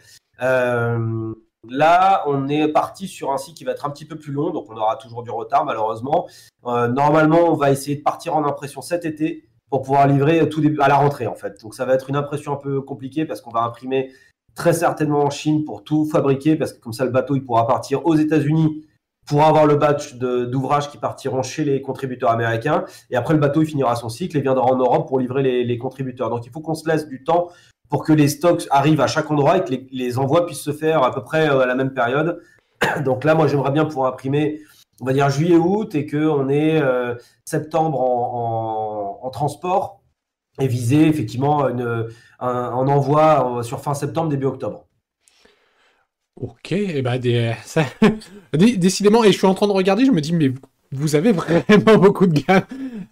[1.68, 4.52] Là, on est parti sur un cycle qui va être un petit peu plus long,
[4.52, 6.28] donc on aura toujours du retard malheureusement.
[6.64, 10.88] normalement, on va essayer de partir en impression cet été pour pouvoir livrer tout à
[10.88, 11.62] la rentrée en fait.
[11.62, 14.12] Donc ça va être une impression un peu compliquée parce qu'on va imprimer
[14.56, 17.68] très certainement en Chine pour tout fabriquer parce que comme ça le bateau il pourra
[17.68, 18.86] partir aux États-Unis
[19.28, 23.62] pour avoir le batch d'ouvrages qui partiront chez les contributeurs américains et après le bateau
[23.62, 26.32] il finira son cycle et viendra en Europe pour livrer les, contributeurs.
[26.32, 27.50] Donc il faut qu'on se laisse du temps
[27.90, 31.04] pour que les stocks arrivent à chaque endroit et que les, envois puissent se faire
[31.04, 32.42] à peu près euh, à la même période.
[33.04, 34.62] Donc là, moi, j'aimerais bien pouvoir imprimer,
[35.02, 37.16] on va dire juillet-août, et qu'on ait euh,
[37.46, 40.02] septembre en, transport
[40.60, 42.08] et viser effectivement un,
[42.40, 44.88] envoi sur fin septembre, début octobre.
[46.36, 47.20] Ok, et eh ben
[48.54, 50.52] décidément, et je suis en train de regarder, je me dis, mais
[50.92, 52.64] vous avez vraiment beaucoup de gammes.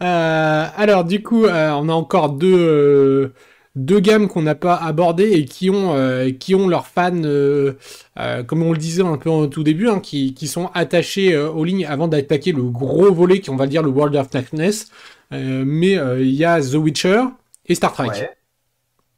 [0.01, 3.32] Euh, alors, du coup, on a encore deux,
[3.78, 7.73] deux gammes qu'on n'a pas abordées et qui ont, euh, qui ont leurs fans, euh,
[8.19, 11.38] euh, comme on le disait un peu au tout début, hein, qui, qui, sont attachés
[11.38, 14.89] aux lignes avant d'attaquer le gros volet qui on va dire le World of Darkness.
[15.32, 17.23] mais il y a The Witcher
[17.65, 18.30] et Star Trek.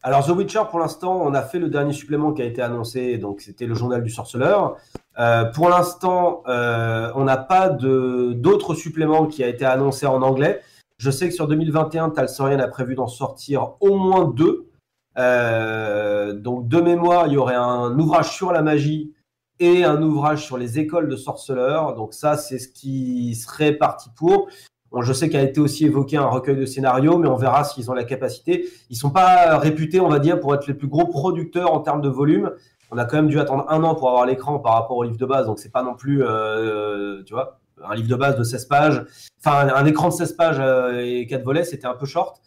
[0.02, 3.18] Alors The Witcher, pour l'instant, on a fait le dernier supplément qui a été annoncé,
[3.18, 4.78] donc c'était le journal du sorceleur.
[5.54, 10.62] pour l'instant, on n'a pas d'autres suppléments qui a été annoncé en anglais.
[11.00, 14.68] Je sais que sur 2021, Talsorian a prévu d'en sortir au moins deux.
[15.18, 19.14] Euh, donc, de mémoire, il y aurait un ouvrage sur la magie
[19.62, 21.96] et un ouvrage sur les écoles de sorceleurs.
[21.96, 24.50] Donc, ça, c'est ce qui serait parti pour.
[25.02, 27.90] Je sais qu'il a été aussi évoqué un recueil de scénarios, mais on verra s'ils
[27.90, 28.68] ont la capacité.
[28.90, 32.02] Ils sont pas réputés, on va dire, pour être les plus gros producteurs en termes
[32.02, 32.52] de volume.
[32.92, 35.18] On a quand même dû attendre un an pour avoir l'écran par rapport au livre
[35.18, 38.44] de base, donc c'est pas non plus, euh, tu vois, un livre de base de
[38.44, 39.06] 16 pages,
[39.40, 42.42] enfin un, écran de 16 pages euh, et 4 volets, c'était un peu short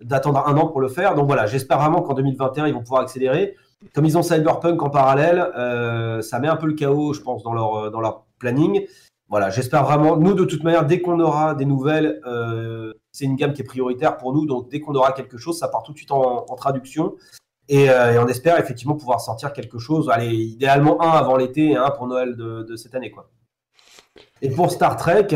[0.00, 1.14] d'attendre un an pour le faire.
[1.14, 3.56] Donc voilà, j'espère vraiment qu'en 2021, ils vont pouvoir accélérer.
[3.94, 7.42] Comme ils ont Cyberpunk en parallèle, euh, ça met un peu le chaos, je pense,
[7.42, 8.86] dans leur, dans leur planning.
[9.28, 10.16] Voilà, j'espère vraiment.
[10.16, 13.64] Nous, de toute manière, dès qu'on aura des nouvelles, euh, c'est une gamme qui est
[13.64, 14.46] prioritaire pour nous.
[14.46, 17.14] Donc, dès qu'on aura quelque chose, ça part tout de suite en, traduction.
[17.68, 20.10] Et, on espère effectivement pouvoir sortir quelque chose.
[20.10, 23.10] Allez, idéalement un avant l'été et un pour Noël de, cette année.
[24.42, 25.28] Et pour Star Trek,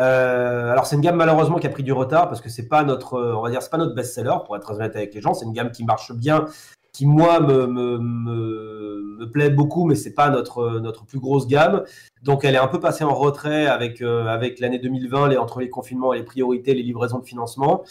[0.00, 2.82] euh, alors c'est une gamme malheureusement qui a pris du retard parce que c'est pas
[2.82, 5.32] notre, on va dire, c'est pas notre best-seller pour être honnête avec les gens.
[5.32, 6.46] C'est une gamme qui marche bien,
[6.92, 11.84] qui moi me, plaît beaucoup, mais c'est pas notre notre plus grosse gamme.
[12.22, 15.60] Donc elle est un peu passée en retrait avec euh, avec l'année 2020, les, entre
[15.60, 17.84] les confinements et les priorités, les livraisons de financement.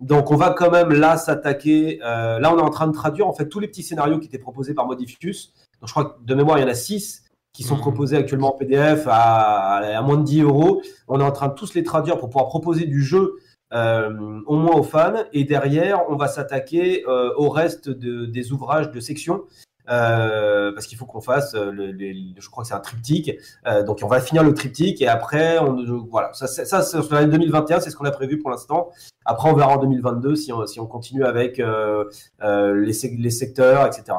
[0.00, 2.00] Donc on va quand même là s'attaquer.
[2.02, 4.28] Euh, là on est en train de traduire en fait tous les petits scénarios qui
[4.28, 5.52] étaient proposés par Modificus.
[5.80, 7.23] Donc je crois que de mémoire il y en a six
[7.54, 7.80] qui sont mhm.
[7.80, 10.82] proposés actuellement en PDF à, à, moins de 10 euros.
[11.08, 13.36] On est en train de tous les traduire pour pouvoir proposer du jeu
[13.72, 15.24] euh, au moins aux fans.
[15.32, 19.44] Et derrière, on va s'attaquer euh, au reste de, des ouvrages de section.
[19.90, 21.92] Euh, parce qu'il faut qu'on fasse, euh, le,
[22.38, 23.32] je crois que c'est un triptyque.
[23.66, 27.30] Euh, donc on va finir le triptyque et après, on, voilà, ça, ça sur l'année
[27.30, 28.90] 2021, c'est ce qu'on a prévu pour l'instant.
[29.26, 34.16] Après, on verra en 2022 si on, si on continue avec les, les secteurs, etc.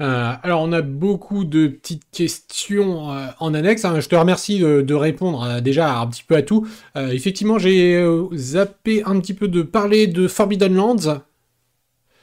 [0.00, 3.84] Euh, alors, on a beaucoup de petites questions euh, en annexe.
[3.84, 4.00] Hein.
[4.00, 6.66] Je te remercie de, répondre euh, déjà un petit peu à tout.
[6.94, 11.22] effectivement, j'ai zappé un petit peu de parler de Forbidden Lands.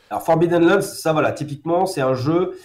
[0.09, 2.57] Alors, Forbidden Lands, ça voilà, typiquement, c'est un jeu.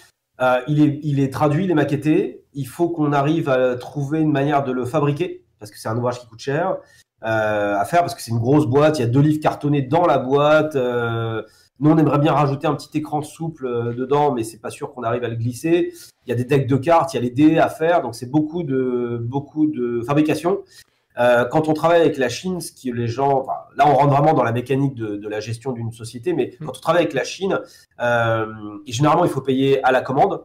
[0.69, 2.45] il, est, il est traduit, il est maquetté.
[2.53, 5.97] Il faut qu'on arrive à trouver une manière de le fabriquer parce que c'est un
[5.97, 6.77] ouvrage qui coûte cher
[7.21, 8.99] à faire parce que c'est une grosse boîte.
[8.99, 10.77] Il y a deux livres cartonnés dans la boîte.
[11.81, 14.93] Nous, on aimerait bien rajouter un petit écran souple euh, dedans, mais c'est pas sûr
[14.93, 15.93] qu'on arrive à le glisser.
[16.27, 18.15] Il y a des decks de cartes, il y a les dés à faire, donc
[18.15, 20.59] c'est beaucoup de, beaucoup de fabrication.
[21.19, 24.35] Euh, quand on travaille avec la Chine, ce qui les gens, là on rentre vraiment
[24.35, 26.67] dans la mécanique de, la gestion d'une société, mais mm.
[26.67, 27.61] quand on travaille avec la Chine,
[28.01, 28.47] euh,
[28.87, 30.45] généralement il faut payer à la commande,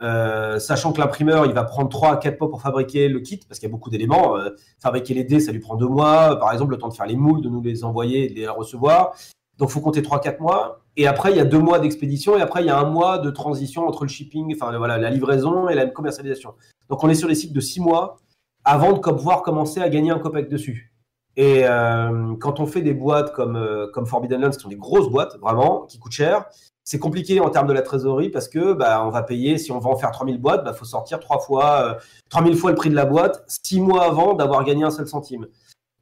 [0.00, 3.58] sachant que l'imprimeur il va prendre 3 à 4 mois pour fabriquer le kit, parce
[3.58, 4.36] qu'il y a beaucoup d'éléments.
[4.78, 7.16] fabriquer les dés, ça lui prend 2 mois, par exemple le temps de faire les
[7.16, 9.14] moules, de nous les envoyer et de les recevoir.
[9.58, 10.82] Donc, faut compter 3-4 mois.
[10.96, 12.36] Et après, il y a deux mois d'expédition.
[12.36, 15.10] Et après, il y a un mois de transition entre le shipping, enfin, voilà, la
[15.10, 16.54] livraison et la commercialisation.
[16.88, 18.18] Donc, on est sur des cycles de 6 mois
[18.64, 20.92] avant de pouvoir commencer à gagner un copec dessus.
[21.36, 24.76] Et euh, quand on fait des boîtes comme, euh, comme Forbidden Lands, qui sont des
[24.76, 26.46] grosses boîtes, vraiment, qui coûtent cher,
[26.86, 29.80] c'est compliqué en termes de la trésorerie parce que bah, on va payer, si on
[29.80, 31.94] va en faire 3000 boîtes, il bah, faut sortir trois fois, euh,
[32.30, 35.48] 3000 fois le prix de la boîte, six mois avant d'avoir gagné un seul centime.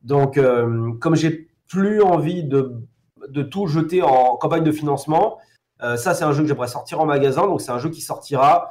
[0.03, 2.75] Donc, euh, comme j'ai plus envie de
[3.29, 5.39] de tout jeter en campagne de financement.
[5.83, 7.47] Euh, ça, c'est un jeu que j'aimerais sortir en magasin.
[7.47, 8.69] Donc, c'est un jeu qui sortira.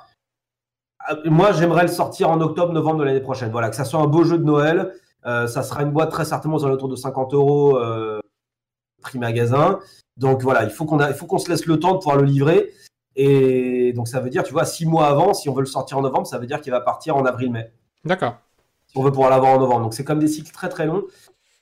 [1.11, 3.51] Euh, moi, j'aimerais le sortir en octobre, novembre de l'année prochaine.
[3.51, 4.93] Voilà, que ça soit un beau jeu de Noël.
[5.25, 7.79] Euh, ça sera une boîte très certainement aux alentours de 50 euros
[9.03, 9.79] prix magasin.
[10.17, 12.23] Donc voilà, il faut qu'on il faut qu'on se laisse le temps de pouvoir le
[12.23, 12.71] livrer.
[13.15, 15.97] Et donc ça veut dire, tu vois, six mois avant, si on veut le sortir
[15.97, 17.71] en novembre, ça veut dire qu'il va partir en avril-mai.
[18.03, 18.37] D'accord.
[18.87, 19.81] Si on veut pouvoir l'avoir en novembre.
[19.81, 21.03] Donc c'est comme des cycles très très longs.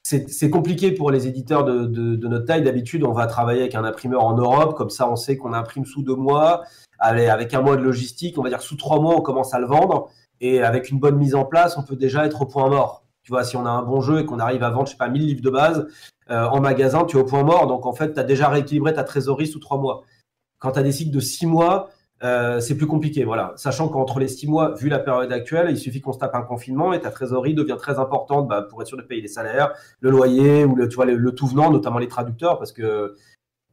[0.04, 2.64] C'est compliqué pour les éditeurs de, notre taille.
[2.64, 4.76] D'habitude, on va travailler avec un imprimeur en Europe.
[4.76, 6.64] Comme ça, on sait qu'on imprime sous deux mois.
[7.00, 9.68] Avec un mois de logistique, on va dire sous trois mois, on commence à le
[9.68, 10.10] vendre.
[10.40, 13.06] Et avec une bonne mise en place, on peut déjà être au point mort.
[13.24, 14.98] Tu vois, si on a un bon jeu et qu'on arrive à vendre, je sais
[14.98, 15.88] pas, 1000 livres de base
[16.32, 17.68] euh, en magasin, tu es au point mort.
[17.68, 20.04] Donc en fait, tu as déjà rééquilibré ta trésorerie sous trois mois.
[20.60, 21.90] Quand tu as des cycles de six mois,
[22.24, 23.24] euh, c'est plus compliqué.
[23.24, 23.54] Voilà.
[23.56, 26.44] Sachant qu'entre les six mois, vu la période actuelle, il suffit qu'on se tape un
[26.44, 29.74] confinement et ta trésorerie devient très importante bah, pour être sûr de payer les salaires,
[30.02, 33.16] le loyer ou le, tu vois, le, tout venant, notamment les traducteurs, parce que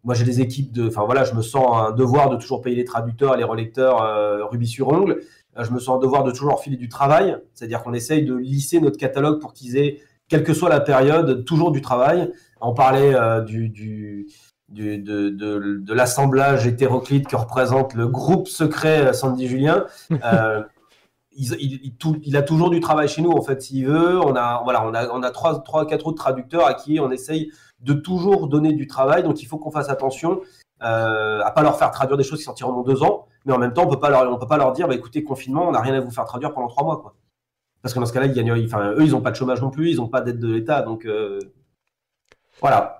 [0.04, 0.88] moi j'ai des équipes de.
[0.88, 4.02] Enfin voilà, je me sens un devoir de toujours payer les traducteurs et les relecteurs
[4.02, 5.20] euh, rubis sur ongle.
[5.58, 8.34] Euh, je me sens un devoir de toujours filer du travail, c'est-à-dire qu'on essaye de
[8.34, 12.32] lisser notre catalogue pour qu'ils aient, quelle que soit la période, toujours du travail.
[12.60, 14.26] On parlait du
[14.68, 19.86] du, de, de, de l'assemblage hétéroclite que représente le groupe secret Sandy Julien.
[20.24, 20.62] Euh,
[21.40, 21.94] il, il,
[22.24, 24.18] il, a toujours du travail chez nous, en fait, s'il veut.
[24.18, 27.12] On a, voilà, on a, on a trois, trois, quatre autres traducteurs à qui on
[27.12, 29.22] essaye de toujours donner du travail.
[29.22, 30.40] Donc, il faut qu'on fasse attention
[30.82, 33.26] euh, à pas leur faire traduire des choses qui sortiront dans deux ans.
[33.44, 35.22] Mais en même temps, on peut pas leur, on peut pas leur dire, bah, écoutez,
[35.22, 37.14] confinement, on n'a rien à vous faire traduire pendant trois mois, quoi.
[37.82, 39.70] Parce que dans ce cas-là, ils gagnent, enfin, eux, ils n'ont pas de chômage non
[39.70, 40.82] plus, ils n'ont pas d'aide de l'État.
[40.82, 41.38] Donc, euh,
[42.60, 42.97] voilà.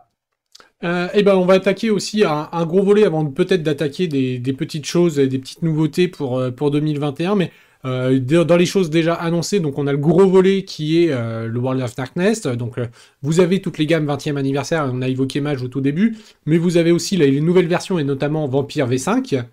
[0.84, 4.86] Euh, eh ben, on va attaquer aussi un, gros volet avant peut-être d'attaquer des, petites
[4.86, 7.34] choses, des petites nouveautés pour, euh, pour 2021.
[7.34, 7.50] Mais
[7.84, 11.46] euh, dans les choses déjà annoncées, donc on a le gros volet qui est euh,
[11.46, 12.42] le World of Darkness.
[12.42, 12.86] Donc euh,
[13.22, 16.16] vous avez toutes les gammes 20e anniversaire, on a évoqué Mage au tout début,
[16.46, 19.44] mais vous avez aussi les nouvelles versions et notamment Vampire V5.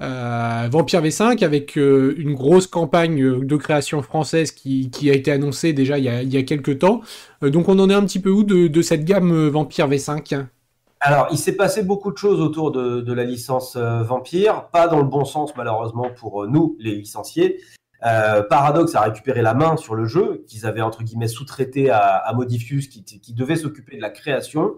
[0.00, 6.04] Vampire V5 avec une grosse campagne de création française qui, a été annoncée déjà il
[6.04, 7.02] y a, quelques temps.
[7.42, 10.46] donc on en est un petit peu où de cette gamme Vampire V5
[11.02, 14.98] alors, il s'est passé beaucoup de choses autour de, la licence euh, Vampire, pas dans
[14.98, 17.58] le bon sens malheureusement pour euh, nous, les licenciés.
[18.04, 22.30] Euh, Paradox a récupéré la main sur le jeu qu'ils avaient entre guillemets sous-traité à,
[22.34, 24.74] Modifius, qui, devait s'occuper de la création.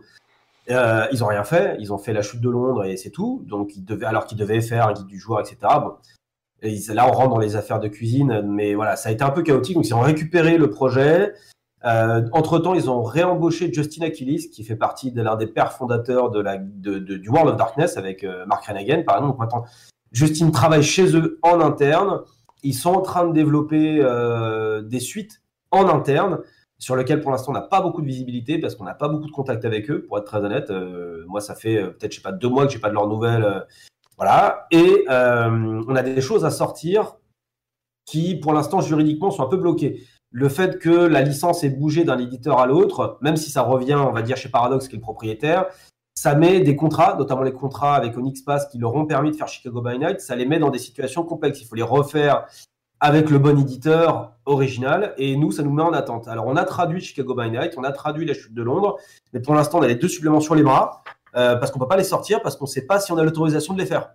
[0.69, 3.45] ils n'ont rien fait, ils ont fait la chute de Londres et c'est tout.
[3.47, 5.57] Donc, ils devaient, alors qu'ils devaient faire un guide du joueur, etc.
[5.63, 5.95] Bon.
[6.63, 9.43] là, on rentre dans les affaires de cuisine, mais voilà, ça a été un peu
[9.43, 9.75] chaotique.
[9.75, 11.33] Donc, ils ont récupéré le projet.
[11.85, 16.31] Euh, entre-temps, ils ont réembauché Justin Achilles, qui fait partie de l'un des pères fondateurs
[16.31, 19.69] de du World of Darkness avec euh, Mark Renegan, par exemple.
[20.13, 22.21] Justin travaille chez eux en interne.
[22.63, 26.41] Ils sont en train de développer euh, des suites en interne
[26.79, 29.27] sur lesquelles pour l'instant on n'a pas beaucoup de visibilité parce qu'on n'a pas beaucoup
[29.27, 30.71] de contact avec eux, pour être très honnête.
[31.29, 33.67] Moi, ça fait peut-être, je sais pas, deux mois que j'ai pas de leurs nouvelles.
[34.17, 34.67] voilà.
[34.71, 37.17] Et on a des choses à sortir
[38.05, 40.03] qui, pour l'instant, juridiquement, sont un peu bloquées
[40.33, 43.95] le fait que la licence ait bougé d'un éditeur à l'autre, même si ça revient,
[43.95, 45.67] on va dire, chez Paradox, qui est le propriétaire,
[46.15, 49.37] ça met des contrats, notamment les contrats avec Onyx Pass qui leur ont permis de
[49.37, 51.61] faire Chicago by Night, ça les met dans des situations complexes.
[51.61, 52.47] Il faut les refaire
[53.01, 56.29] avec le bon éditeur original, et nous, ça nous met en attente.
[56.29, 58.97] Alors, on a traduit Chicago by Night, on a traduit La Chute de Londres,
[59.33, 61.03] mais pour l'instant, on a les deux suppléments sur les bras,
[61.35, 63.19] euh, parce qu'on ne peut pas les sortir, parce qu'on ne sait pas si on
[63.19, 64.13] a l'autorisation de les faire.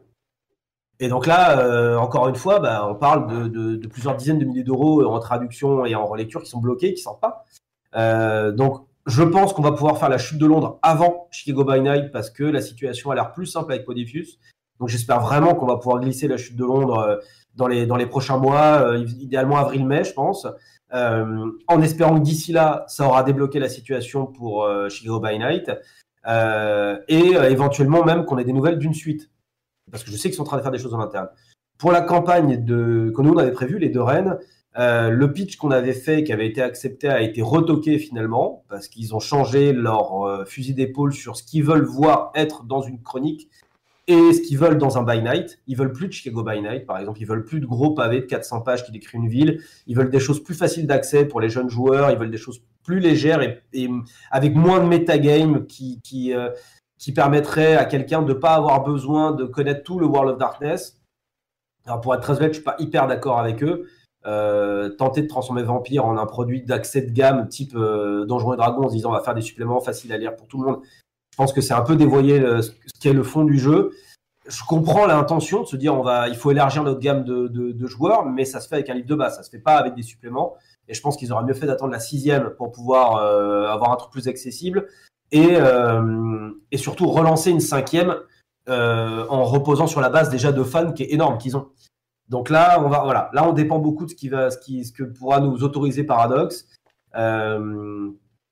[1.00, 4.64] Et donc là, euh, encore une fois, bah, on parle de, plusieurs dizaines de milliers
[4.64, 7.46] d'euros en traduction et en relecture qui sont bloqués, qui sortent pas.
[7.96, 11.80] Euh, donc, je pense qu'on va pouvoir faire la chute de Londres avant Chicago by
[11.82, 14.40] Night parce que la situation a l'air plus simple avec Podifius.
[14.80, 17.16] Donc, j'espère vraiment qu'on va pouvoir glisser la chute de Londres euh,
[17.56, 20.46] dans les, dans les prochains mois, idéalement avril-mai, je pense.
[20.92, 25.72] en espérant que d'ici là, ça aura débloqué la situation pour Chicago by Night.
[27.08, 29.32] et éventuellement même qu'on ait des nouvelles d'une suite
[29.92, 31.30] parce que je sais qu'ils sont en train de faire des choses en interne.
[31.78, 34.38] Pour la campagne de, que nous on avait prévu, les deux Rennes,
[34.78, 38.88] euh, le pitch qu'on avait fait, qui avait été accepté, a été retoqué finalement, parce
[38.88, 43.02] qu'ils ont changé leur euh, fusil d'épaule sur ce qu'ils veulent voir être dans une
[43.02, 43.50] chronique
[44.08, 45.60] et ce qu'ils veulent dans un by night.
[45.68, 47.20] Ils veulent plus de Chicago by night, par exemple.
[47.20, 49.62] Ils veulent plus de gros pavés de 400 pages qui décrivent une ville.
[49.88, 52.10] Ils veulent des choses plus faciles d'accès pour les jeunes joueurs.
[52.12, 53.42] Ils veulent des choses plus légères
[53.74, 53.90] et,
[54.32, 56.50] avec moins de metagame qui, qui, euh,
[56.98, 60.38] qui permettrait à quelqu'un de ne pas avoir besoin de connaître tout le World of
[60.38, 61.00] Darkness.
[61.86, 63.88] Alors pour être très honnête, je ne suis pas hyper d'accord avec eux.
[64.26, 68.58] Euh, tenter de transformer Vampire en un produit d'accès de gamme type euh, Donjons et
[68.58, 70.70] Dragons en se disant on va faire des suppléments faciles à lire pour tout le
[70.70, 70.82] monde,
[71.32, 73.92] je pense que c'est un peu dévoyer ce qui est le fond du jeu.
[74.48, 77.88] Je comprends l'intention de se dire on va, il faut élargir notre gamme de, de,
[77.88, 79.94] joueurs, mais ça se fait avec un livre de base, ça se fait pas avec
[79.94, 80.56] des suppléments.
[80.88, 83.98] Et je pense qu'ils auraient mieux fait d'attendre la sixième pour pouvoir euh, avoir un
[83.98, 84.88] truc plus accessible
[85.32, 88.16] et, euh, et surtout relancer une cinquième
[88.70, 91.70] euh, en reposant sur la base déjà de fans qui est énorme qu'ils ont.
[92.30, 94.84] Donc là, on va voilà, là on dépend beaucoup de ce qui va, ce qui,
[94.84, 96.68] ce que pourra nous autoriser Paradox.
[97.16, 98.10] Euh,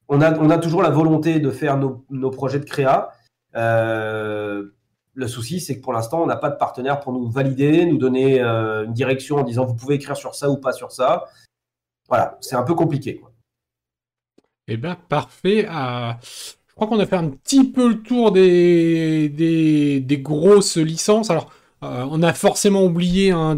[0.08, 3.12] on a, on a toujours la volonté de faire nos, projets de créa.
[3.54, 7.98] Le souci, c'est que pour l'instant, on n'a pas de partenaire pour nous valider, nous
[7.98, 11.26] donner une direction en disant vous pouvez écrire sur ça ou pas sur ça.
[12.08, 13.22] Voilà, c'est un peu compliqué.
[14.68, 15.68] Eh bien, parfait.
[16.76, 21.30] Je crois qu'on a fait un petit peu le tour des, grosses licences.
[21.30, 21.50] Alors,
[21.82, 23.56] on a forcément oublié hein,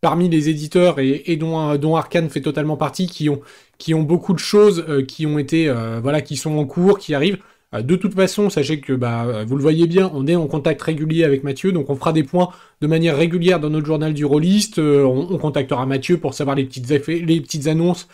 [0.00, 4.82] parmi les éditeurs et, dont, dont Arkane fait totalement partie, qui ont, beaucoup de choses
[4.88, 7.36] euh, qui ont été, euh, voilà, qui sont en cours, qui arrivent.
[7.74, 10.80] Euh, de toute façon, sachez que bah, vous le voyez bien, on est en contact
[10.80, 12.48] régulier avec Mathieu, donc on fera des points
[12.80, 14.78] de manière régulière dans notre journal du rôliste.
[14.78, 18.08] On, contactera Mathieu pour savoir les petites annonces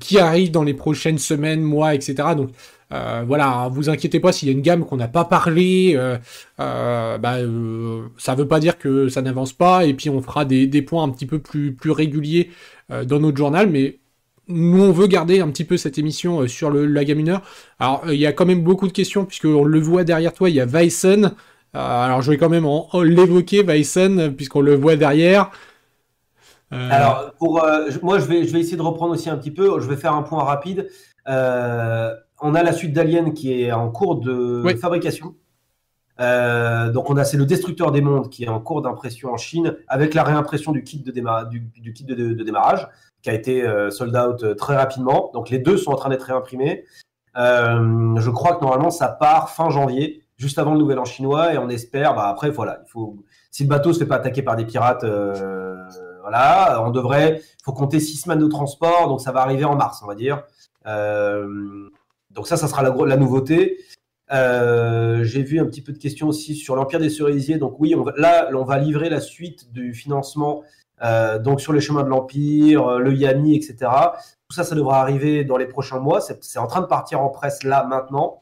[0.00, 2.28] qui arrivent dans les prochaines semaines, mois, etc.
[2.36, 2.50] Donc
[2.92, 6.18] euh, voilà, vous inquiétez pas s'il y a une gamme qu'on n'a pas parlé, euh,
[6.60, 7.36] euh, bah,
[8.18, 11.08] ça veut pas dire que ça n'avance pas, et puis on fera des, points un
[11.08, 12.50] petit peu plus, réguliers
[12.90, 13.98] dans notre journal, mais
[14.48, 17.42] nous on veut garder un petit peu cette émission sur le, la gamineur.
[17.78, 20.56] Alors il y a quand même beaucoup de questions, puisqu'on le voit derrière toi, il
[20.56, 21.32] y a Weissen.
[21.72, 22.66] alors je vais quand même
[23.02, 25.50] l'évoquer, Weissen, puisqu'on le voit derrière.
[26.72, 27.62] Alors, pour,
[28.02, 29.80] moi, je vais, je vais essayer de reprendre aussi un petit peu.
[29.80, 30.88] Je vais faire un point rapide.
[31.28, 35.34] Euh, on a la suite d'Alien qui est en cours de fabrication.
[36.20, 39.38] Euh, donc on a c'est le Destructeur des mondes qui est en cours d'impression en
[39.38, 42.86] Chine avec la réimpression du kit de, du, kit de, démarrage
[43.22, 45.30] qui a été euh, sold out euh, très rapidement.
[45.32, 46.84] Donc les deux sont en train d'être réimprimés.
[47.34, 51.58] je crois que normalement ça part fin janvier, juste avant le nouvel an chinois et
[51.58, 52.14] on espère.
[52.14, 53.16] Bah après voilà, il faut
[53.50, 55.04] si le bateau se fait pas attaquer par des pirates,
[56.22, 57.42] voilà, on devrait.
[57.42, 60.14] Il faut compter six semaines de transport, donc ça va arriver en mars, on va
[60.14, 60.42] dire.
[60.86, 61.90] Euh,
[62.30, 63.78] donc ça, ça sera la, la nouveauté.
[64.32, 67.58] Euh, j'ai vu un petit peu de questions aussi sur l'Empire des Cerisiers.
[67.58, 70.62] Donc oui, on va, là, on va livrer la suite du financement
[71.02, 73.90] euh, donc sur les chemins de l'Empire, euh, le Yami, etc.
[74.48, 76.20] Tout ça, ça devra arriver dans les prochains mois.
[76.20, 78.40] C'est en train de partir en presse là, maintenant.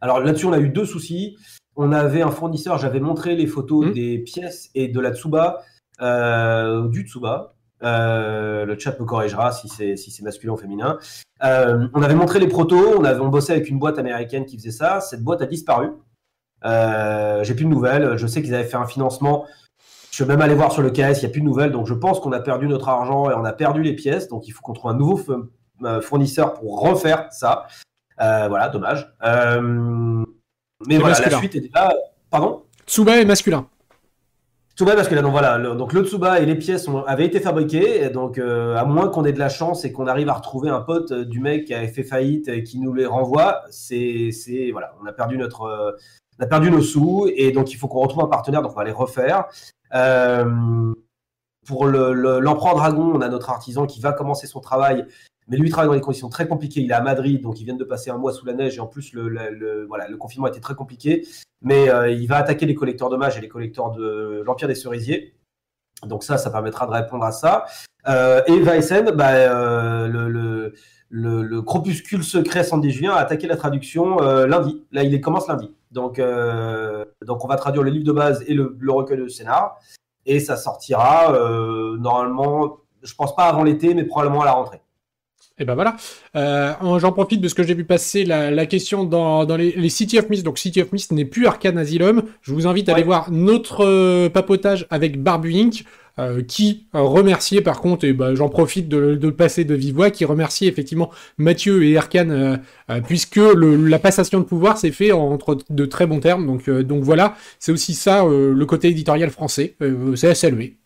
[0.00, 1.36] Alors là-dessus, on a eu deux soucis.
[1.76, 3.92] On avait un fournisseur, j'avais montré les photos mmh.
[3.92, 5.62] des pièces et de la Tsuba,
[6.00, 10.98] du Tsuba, euh, le chat me corrigera si c'est si masculin ou féminin.
[11.42, 14.56] Euh, on avait montré les protos, on avait on bossait avec une boîte américaine qui
[14.56, 15.00] faisait ça.
[15.00, 15.90] Cette boîte a disparu.
[16.64, 18.16] Euh, j'ai plus de nouvelles.
[18.16, 19.46] Je sais qu'ils avaient fait un financement.
[20.10, 21.72] Je suis même allé voir sur le KS, il n'y a plus de nouvelles.
[21.72, 24.28] Donc je pense qu'on a perdu notre argent et on a perdu les pièces.
[24.28, 25.20] Donc il faut qu'on trouve un nouveau
[26.00, 27.66] fournisseur pour refaire ça.
[28.18, 29.12] voilà, dommage.
[29.20, 31.92] mais voilà, la suite est là.
[32.30, 32.62] Pardon?
[32.86, 33.66] Tsuba est masculin.
[34.76, 37.38] Tsuba parce que là, donc voilà, le, donc le Tsuba et les pièces avaient été
[37.38, 40.68] fabriquées, donc euh, à moins qu'on ait de la chance et qu'on arrive à retrouver
[40.68, 44.32] un pote euh, du mec qui avait fait faillite et qui nous les renvoie, c'est,
[44.32, 45.92] c'est voilà, on a perdu notre, euh,
[46.40, 48.74] on a perdu nos sous et donc il faut qu'on retrouve un partenaire, donc on
[48.76, 49.44] va les refaire.
[51.64, 55.06] pour le, l'empereur dragon, on a notre artisan qui va commencer son travail
[55.48, 56.80] mais lui, il travaille dans des conditions très compliquées.
[56.80, 58.80] Il est à Madrid, donc il vient de passer un mois sous la neige et
[58.80, 61.26] en plus, le, le, voilà, le confinement était très compliqué.
[61.62, 64.74] Mais euh, il va attaquer les collecteurs de mages et les collecteurs de l'Empire des
[64.74, 65.34] Cerisiers.
[66.06, 67.66] Donc ça, ça permettra de répondre à ça.
[68.08, 73.56] Euh, et Weissen, bah, euh, le, le, le, Cropuscule secret Sandy Julien a attaqué la
[73.56, 74.16] traduction
[74.46, 74.82] lundi.
[74.92, 75.74] Là, il commence lundi.
[75.90, 76.20] Donc,
[77.24, 79.78] donc on va traduire le livre de base et le, recueil de scénar.
[80.26, 81.32] Et ça sortira
[81.98, 84.83] normalement, je pense pas avant l'été, mais probablement à la rentrée.
[85.58, 85.96] Et ben voilà.
[86.34, 90.44] Euh, j'en profite parce que j'ai vu passer la, question dans, les, City of Mist.
[90.44, 92.24] Donc City of Mist n'est plus Arcane Asylum.
[92.42, 95.84] Je vous invite à aller voir notre euh, papotage avec Barbu Inc.
[96.20, 100.10] Euh, qui remerciait par contre, et ben, j'en profite de, de, passer de vive voix,
[100.12, 102.62] qui remercie effectivement Mathieu et Arkane,
[103.08, 106.46] puisque la passation de pouvoir s'est fait entre de très bons termes.
[106.46, 109.74] Donc, donc voilà, c'est aussi ça le côté éditorial français.
[110.14, 110.76] c'est à saluer.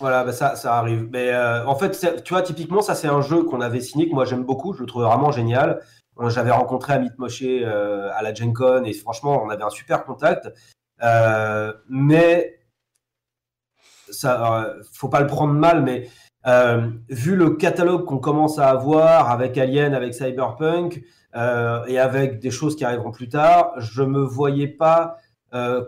[0.00, 1.08] Voilà, bah, ça, ça arrive.
[1.10, 4.14] Mais euh, en fait, tu vois, typiquement, ça, c'est un jeu qu'on avait signé, que
[4.14, 5.80] moi j'aime beaucoup, je le trouve vraiment génial.
[6.28, 10.04] J'avais rencontré Amit Moshe euh, à la Gen Con et franchement, on avait un super
[10.04, 10.52] contact.
[11.02, 12.58] Euh, mais
[14.10, 16.08] ça, faut pas le prendre mal, mais
[17.08, 21.02] vu le catalogue qu'on commence à avoir avec Alien, avec Cyberpunk
[21.34, 25.18] et avec des choses qui arriveront plus tard, je me voyais pas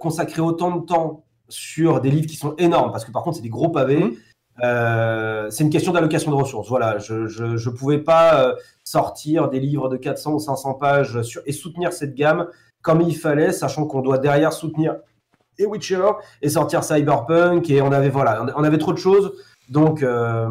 [0.01, 3.43] consacrer autant de temps sur des livres qui sont énormes, parce que par contre, c'est
[3.43, 4.05] des gros pavés.
[4.05, 4.15] Mmh.
[4.63, 6.69] Euh, c'est une question d'allocation de ressources.
[6.69, 11.43] Voilà, je ne pouvais pas euh, sortir des livres de 400 ou 500 pages sur,
[11.47, 12.47] et soutenir cette gamme
[12.83, 14.97] comme il fallait, sachant qu'on doit derrière soutenir
[15.59, 16.11] et Witcher
[16.43, 19.33] et sortir Cyberpunk et on avait voilà, on avait trop de choses.
[19.69, 20.49] Donc euh,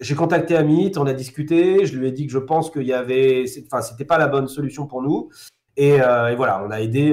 [0.00, 2.92] j'ai contacté Amit, on a discuté, je lui ai dit que je pense qu'il y
[2.92, 5.30] avait, enfin c'était pas la bonne solution pour nous.
[5.76, 7.10] Et, voilà, on a aidé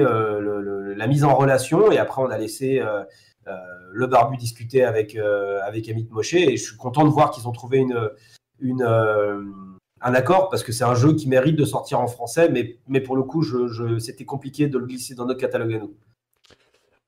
[0.96, 2.82] la mise en relation et après on a laissé
[3.46, 3.52] euh,
[3.92, 7.46] le barbu discuter avec, euh, avec Amit Moshe et je suis content de voir qu'ils
[7.46, 9.44] ont trouvé euh,
[10.00, 13.00] un accord parce que c'est un jeu qui mérite de sortir en français, mais, mais
[13.00, 13.44] pour le coup,
[14.00, 15.94] c'était compliqué de le glisser dans notre catalogue à nous.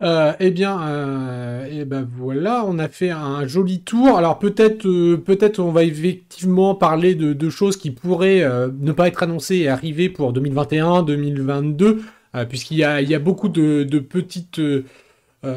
[0.03, 4.19] Euh, eh bien, euh, eh ben voilà, on a fait un joli tour.
[4.19, 8.45] Alors peut-être, euh, peut-être, on va effectivement parler de, choses qui pourraient
[8.79, 12.03] ne pas être annoncées et arriver pour 2021, 2022,
[12.49, 14.61] puisqu'il y a, beaucoup de, petites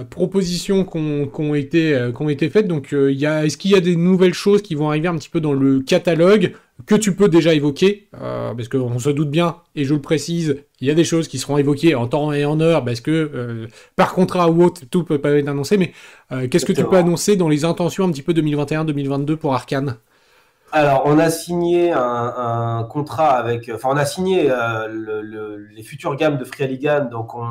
[0.09, 2.67] propositions qui ont, été, faites.
[2.67, 5.53] Donc, est-ce qu'il y a des nouvelles choses qui vont arriver un petit peu dans
[5.53, 6.53] le catalogue?
[6.85, 10.87] Que tu peux déjà évoquer Parce qu'on se doute bien, et je le précise, il
[10.87, 14.13] y a des choses qui seront évoquées en temps et en heure, parce que par
[14.13, 15.77] contrat ou autre, tout peut pas être annoncé.
[15.77, 15.93] Mais
[16.47, 19.97] qu'est-ce que tu peux annoncer dans les intentions un petit peu 2021-2022 pour Arkane?
[20.71, 24.51] Alors, on a signé un, contrat avec, enfin, on a signé
[25.75, 26.79] les futures gammes de Free
[27.11, 27.47] donc on,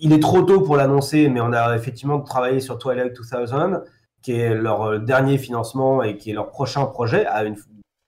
[0.00, 3.82] il est trop tôt pour l'annoncer, mais on a effectivement travaillé sur Twilight 2000,
[4.22, 7.26] qui est leur euh, dernier financement et qui est leur prochain projet.
[7.26, 7.56] À une,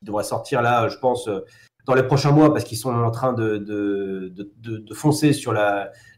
[0.02, 1.44] qui devrait sortir là, je pense, euh,
[1.86, 5.54] dans les prochains mois, parce qu'ils sont en train de, de, de, foncer sur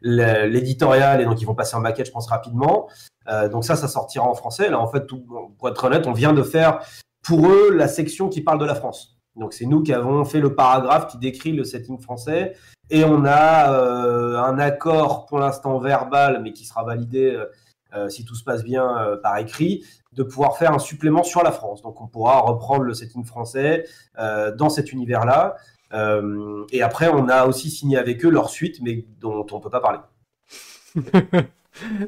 [0.03, 2.89] l'éditorial et donc ils vont passer en maquette, je pense, rapidement.
[3.29, 4.69] Euh, donc ça, ça sortira en français.
[4.69, 6.81] Là, en fait, pour être honnête, on vient de faire
[7.23, 9.19] pour eux la section qui parle de la France.
[9.37, 12.55] Donc c'est nous qui avons fait le paragraphe qui décrit le setting français
[12.91, 17.43] et on a euh, un accord pour l'instant verbal, mais qui sera validé
[18.09, 19.85] si tout se passe bien par écrit,
[20.15, 21.83] de pouvoir faire un supplément sur la France.
[21.83, 23.85] Donc on pourra reprendre le setting français
[24.17, 25.57] dans cet univers-là.
[26.73, 29.71] et après, on a aussi signé avec eux leur suite, mais dont on ne peut
[29.71, 29.99] pas parler.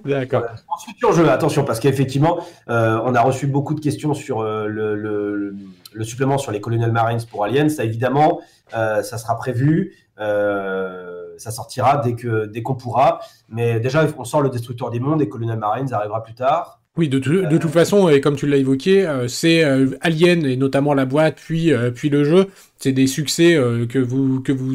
[0.05, 0.45] D'accord.
[0.69, 2.39] en futur jeu, attention, parce qu'effectivement,
[2.69, 7.45] on a reçu beaucoup de questions sur le, le, supplément sur les Colonial Marines pour
[7.45, 7.69] Aliens.
[7.69, 8.41] Ça, évidemment,
[8.71, 10.07] ça sera prévu.
[10.19, 13.21] Euh, ça sortira dès que dès qu'on pourra.
[13.49, 16.81] Mais déjà, on sort le Destructeur des mondes et Colonial Marines arrivera plus tard.
[16.97, 20.57] Oui, de, de toute façon, et comme tu l'as évoqué, euh, c'est euh, Alien et
[20.57, 22.47] notamment la boîte, puis, puis le jeu.
[22.79, 23.55] C'est des succès
[23.89, 24.75] que, vous, que vous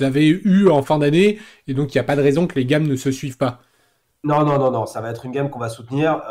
[0.00, 2.64] avez eu en fin d'année, et donc il n'y a pas de raison que les
[2.64, 3.60] gammes ne se suivent pas.
[4.24, 6.22] Non, non, non, non, ça va être une gamme qu'on va soutenir.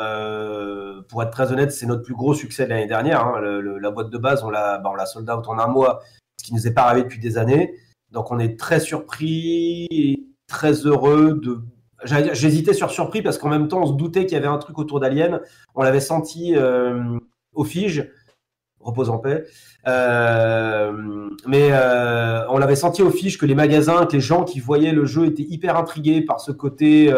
[1.08, 3.26] pour être très honnête, c'est notre plus gros succès de l'année dernière.
[3.26, 3.42] Hein.
[3.42, 6.02] la boîte de base, on l'a bah, sold out en un mois,
[6.38, 7.76] ce qui nous est pas arrivé depuis des années.
[8.12, 11.60] Donc on est très surpris et très heureux de.
[12.06, 14.78] J'hésitais sur surpris parce qu'en même temps on se doutait qu'il y avait un truc
[14.78, 15.42] autour d'Alien.
[15.74, 17.18] On l'avait senti euh,
[17.54, 18.12] au Fige,
[18.80, 19.46] repose en paix.
[19.88, 24.60] Euh, mais euh, on l'avait senti au Fige que les magasins, que les gens qui
[24.60, 27.14] voyaient le jeu étaient hyper intrigués par ce côté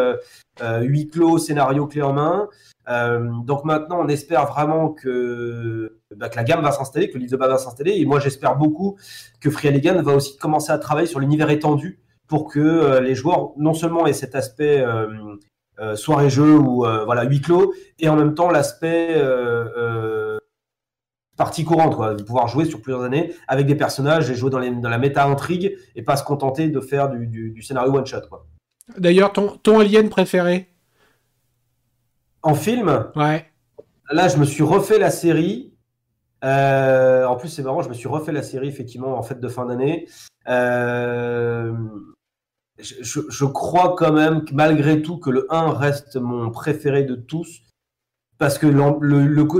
[0.80, 2.48] huis clos, scénario clé en main.
[3.44, 7.36] donc maintenant, on espère vraiment que bah, la gamme va s'installer, que le livre de
[7.36, 7.92] va s'installer.
[7.98, 8.96] Et moi, j'espère beaucoup
[9.40, 13.14] que Free Alligan va aussi commencer à travailler sur l'univers étendu pour que euh, les
[13.14, 15.08] joueurs non seulement aient cet aspect euh,
[15.80, 19.20] euh, soirée-jeu ou voilà huis clos, et en même temps l'aspect
[21.36, 24.58] partie courante, quoi, de pouvoir jouer sur plusieurs années avec des personnages et jouer dans,
[24.58, 28.22] la méta-intrigue et pas se contenter de faire du, scénario one-shot.
[28.96, 30.68] D'ailleurs, ton, ton alien préféré?
[32.42, 33.06] En film?
[33.14, 33.46] Ouais.
[34.10, 35.78] Là, je me suis refait la série
[36.44, 39.48] euh, en plus, c'est marrant, je me suis refait la série effectivement en fête de
[39.48, 40.08] fin d'année.
[40.48, 41.72] Euh,
[42.78, 47.62] je, crois quand même que malgré tout que le 1 reste mon préféré de tous.
[48.38, 48.72] Parce que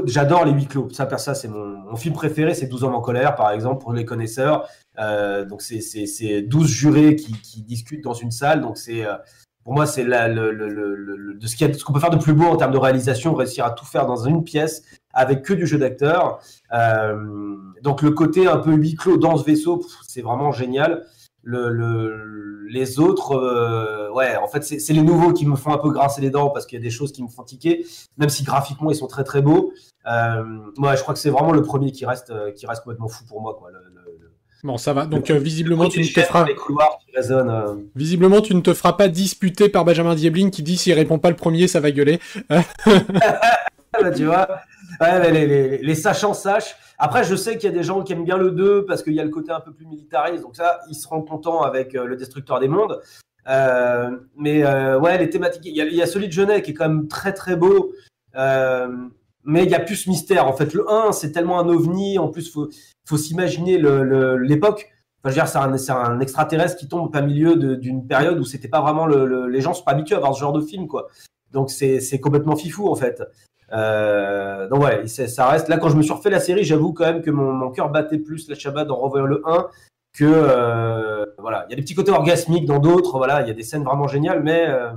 [0.07, 0.89] j'adore les huis clos.
[0.91, 4.05] Ça, ça c'est mon, film préféré, c'est 12 hommes en colère, par exemple, pour les
[4.05, 4.69] connaisseurs.
[5.01, 8.61] Euh, donc, c'est 12 jurés qui, discutent dans une salle.
[8.61, 9.05] Donc, c'est
[9.65, 13.35] pour moi, c'est de ce qu'on peut faire de plus beau en termes de réalisation,
[13.35, 16.41] réussir à tout faire dans une pièce avec que du jeu d'acteur.
[16.73, 21.05] Euh, donc le côté un peu huis clos dans ce vaisseau, c'est vraiment génial.
[21.51, 25.91] Le, les autres, euh, ouais, en fait, c'est les nouveaux qui me font un peu
[25.91, 27.87] grincer les dents parce qu'il y a des choses qui me font tiquer,
[28.19, 29.73] même si graphiquement ils sont très très beaux.
[30.07, 30.45] Euh,
[30.77, 33.41] moi, je crois que c'est vraiment le premier qui reste, qui reste complètement fou pour
[33.41, 33.57] moi.
[33.59, 33.71] Quoi.
[34.65, 35.07] Bon, ça va.
[35.07, 36.47] Donc, visiblement, tu ne te feras.
[37.17, 37.77] Euh.
[37.95, 41.31] Visiblement, tu ne te feras pas disputer par Benjamin Diebling qui dit s'il répond pas
[41.31, 42.19] le premier, ça va gueuler.
[44.17, 44.49] Tu vois,
[45.01, 46.77] les, sachants sachent.
[46.99, 49.15] Après, je sais qu'il y a des gens qui aiment bien le 2 parce qu'il
[49.15, 50.43] y a le côté un peu plus militariste.
[50.43, 53.01] Donc, ça, ils seront contents avec euh, le Destructeur des Mondes.
[53.49, 54.65] Euh, mais
[54.97, 55.65] ouais, les thématiques.
[55.65, 57.93] Il y, a, celui de Genet qui est quand même très très beau.
[58.35, 60.47] mais il y a plus mystère.
[60.47, 62.19] En fait, le 1, c'est tellement un ovni.
[62.19, 62.69] En plus, faut,
[63.07, 64.89] faut s'imaginer l'époque.
[65.23, 68.69] Enfin, je veux dire, c'est un, extraterrestre qui tombe au milieu d'une période où c'était
[68.69, 71.09] pas vraiment les gens sont pas habitués à voir ce genre de film, quoi.
[71.53, 73.23] Donc c'est complètement fifou en fait.
[73.73, 75.69] Euh, donc ouais, ça reste.
[75.69, 78.19] Là, quand je me suis refait la série, j'avoue quand même que mon, cœur battait
[78.19, 79.69] plus la Shabbat en revoyant le 1
[80.15, 81.67] que euh, voilà.
[81.69, 83.19] Il y a des petits côtés orgasmiques dans d'autres.
[83.19, 84.91] Voilà, il y a des scènes vraiment géniales, mais euh,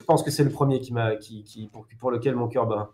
[0.00, 2.90] je pense que c'est le premier qui m'a, qui, pour, pour lequel mon cœur bat.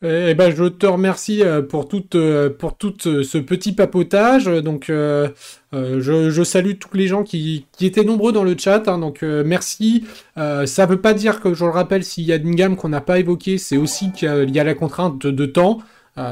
[0.00, 2.76] Eh ben, je te remercie euh, pour tout, euh, pour
[3.06, 4.44] euh, ce petit papotage.
[4.44, 5.30] Donc, je,
[5.72, 8.86] je, salue tous les gens qui, qui étaient nombreux dans le chat.
[8.86, 10.04] Hein, donc, merci.
[10.36, 13.00] ça veut pas dire que, je le rappelle, s'il y a une gamme qu'on n'a
[13.00, 15.78] pas évoquée, c'est aussi qu'il y a la contrainte de, temps.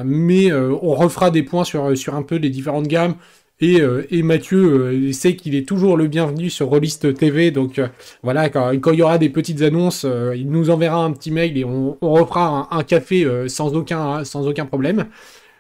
[0.04, 3.16] mais on refera des points sur, sur un peu les différentes gammes.
[3.58, 7.50] Et, euh, et Mathieu euh, sait qu'il est toujours le bienvenu sur Rollist TV.
[7.50, 7.88] Donc euh,
[8.22, 10.04] voilà, quand, quand, il y aura des petites annonces,
[10.34, 14.46] il nous enverra un petit mail et on, on refera un, café sans, aucun, sans
[14.46, 15.06] aucun problème.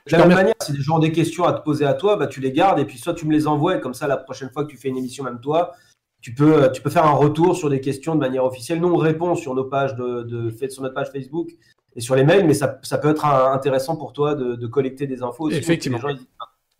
[0.06, 2.16] De la même manière, si les gens ont des questions à te poser à toi,
[2.16, 4.16] bah, tu les gardes et puis soit tu me les envoies et comme ça, la
[4.16, 5.72] prochaine fois que tu fais une émission, même toi,
[6.20, 8.80] tu peux, tu peux faire un retour sur des questions de manière officielle.
[8.80, 11.48] Nous, on répond sur nos pages de, de, sur notre page Facebook
[11.96, 15.06] et sur les mails, mais ça, ça peut être intéressant pour toi de, de collecter
[15.06, 15.46] des infos.
[15.46, 15.98] Aussi, Effectivement.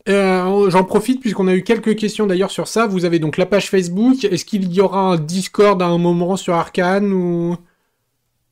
[0.07, 2.87] Euh, j'en profite puisqu'on a eu quelques questions d'ailleurs sur ça.
[2.87, 4.23] Vous avez donc la page Facebook.
[4.23, 7.57] Est-ce qu'il y aura un Discord à un moment sur Arkane ou?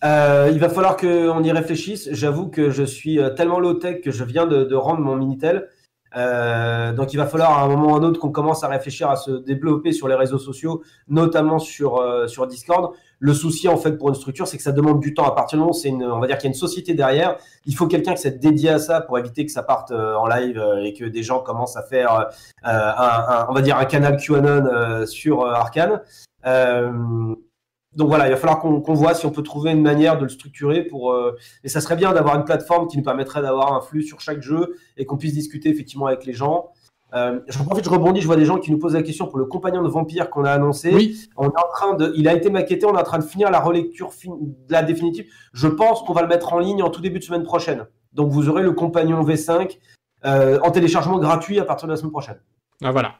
[0.03, 2.09] Euh, il va falloir qu'on y réfléchisse.
[2.11, 5.69] J'avoue que je suis euh, tellement low-tech que je viens de, rendre mon Minitel.
[6.13, 9.09] donc il va falloir à un moment ou à un autre qu'on commence à réfléchir
[9.09, 12.93] à se développer sur les réseaux sociaux, notamment sur, sur Discord.
[13.19, 15.25] Le souci, en fait, pour une structure, c'est que ça demande du temps.
[15.25, 16.93] À partir du moment où c'est une, on va dire qu'il y a une société
[16.93, 20.15] derrière, il faut quelqu'un qui s'est dédié à ça pour éviter que ça parte euh,
[20.15, 22.25] en live euh, et que des gens commencent à faire, euh,
[22.65, 26.01] un, on va dire, un canal QAnon sur Arkane.
[26.43, 30.29] donc voilà, il va falloir qu'on voit si on peut trouver une manière de le
[30.29, 31.15] structurer pour.
[31.63, 34.41] et ça serait bien d'avoir une plateforme qui nous permettrait d'avoir un flux sur chaque
[34.41, 36.71] jeu et qu'on puisse discuter effectivement avec les gens.
[37.15, 39.39] Euh, je profite, je rebondis, je vois des gens qui nous posent la question pour
[39.39, 40.93] le compagnon de vampire qu'on a annoncé.
[40.93, 41.17] Oui.
[41.37, 43.49] On est en train de, il a été maquetté, on est en train de finir
[43.51, 45.25] la relecture de la définitive.
[45.53, 47.87] Je pense qu'on va le mettre en ligne en tout début de semaine prochaine.
[48.11, 49.77] Donc vous aurez le compagnon V5
[50.25, 52.39] euh, en téléchargement gratuit à partir de la semaine prochaine.
[52.83, 53.15] Ah voilà.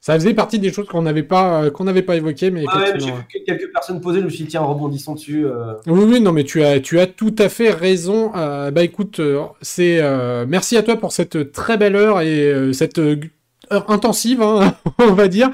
[0.00, 2.84] Ça faisait partie des choses qu'on n'avait pas, euh, qu'on n'avait pas évoquées, mais ah
[2.96, 5.46] j'ai vu quelques personnes poser, je me suis dit tiens rebondissons dessus.
[5.46, 5.74] Euh.
[5.86, 8.32] Oui oui non mais tu as, tu as tout à fait raison.
[8.34, 9.20] Euh, bah écoute,
[9.60, 10.00] c'est
[10.46, 13.16] merci à toi pour cette très belle heure et cette heure
[13.70, 15.50] intensive, hein, on va dire.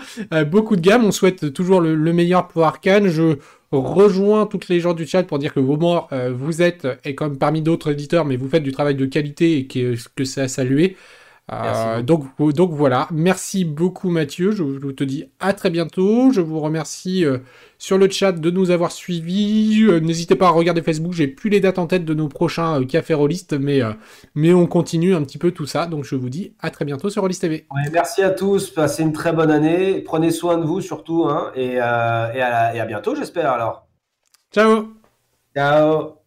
[0.50, 1.04] beaucoup de gamme.
[1.04, 3.08] On souhaite toujours le, meilleur pour Arkane.
[3.08, 3.36] Je
[3.72, 7.38] rejoins toutes les gens du chat pour dire que vos morts, vous êtes, et comme
[7.38, 10.48] parmi d'autres éditeurs, mais vous faites du travail de qualité et que, que c'est à
[10.48, 10.96] saluer.
[11.52, 16.40] Euh, donc, donc voilà, merci beaucoup Mathieu, je, vous te dis à très bientôt, je
[16.40, 17.38] vous remercie euh,
[17.78, 21.50] sur le chat de nous avoir suivis, euh, n'hésitez pas à regarder Facebook, j'ai plus
[21.50, 23.80] les dates en tête de nos prochains cafés rollistes, mais,
[24.34, 27.10] mais on continue un petit peu tout ça, donc je vous dis à très bientôt
[27.10, 27.66] sur Rollist TV.
[27.92, 31.74] merci à tous, passez une très bonne année, prenez soin de vous surtout, hein, et,
[31.74, 33.86] et, à, et à bientôt j'espère alors.
[34.52, 34.88] Ciao.
[35.54, 36.21] Ciao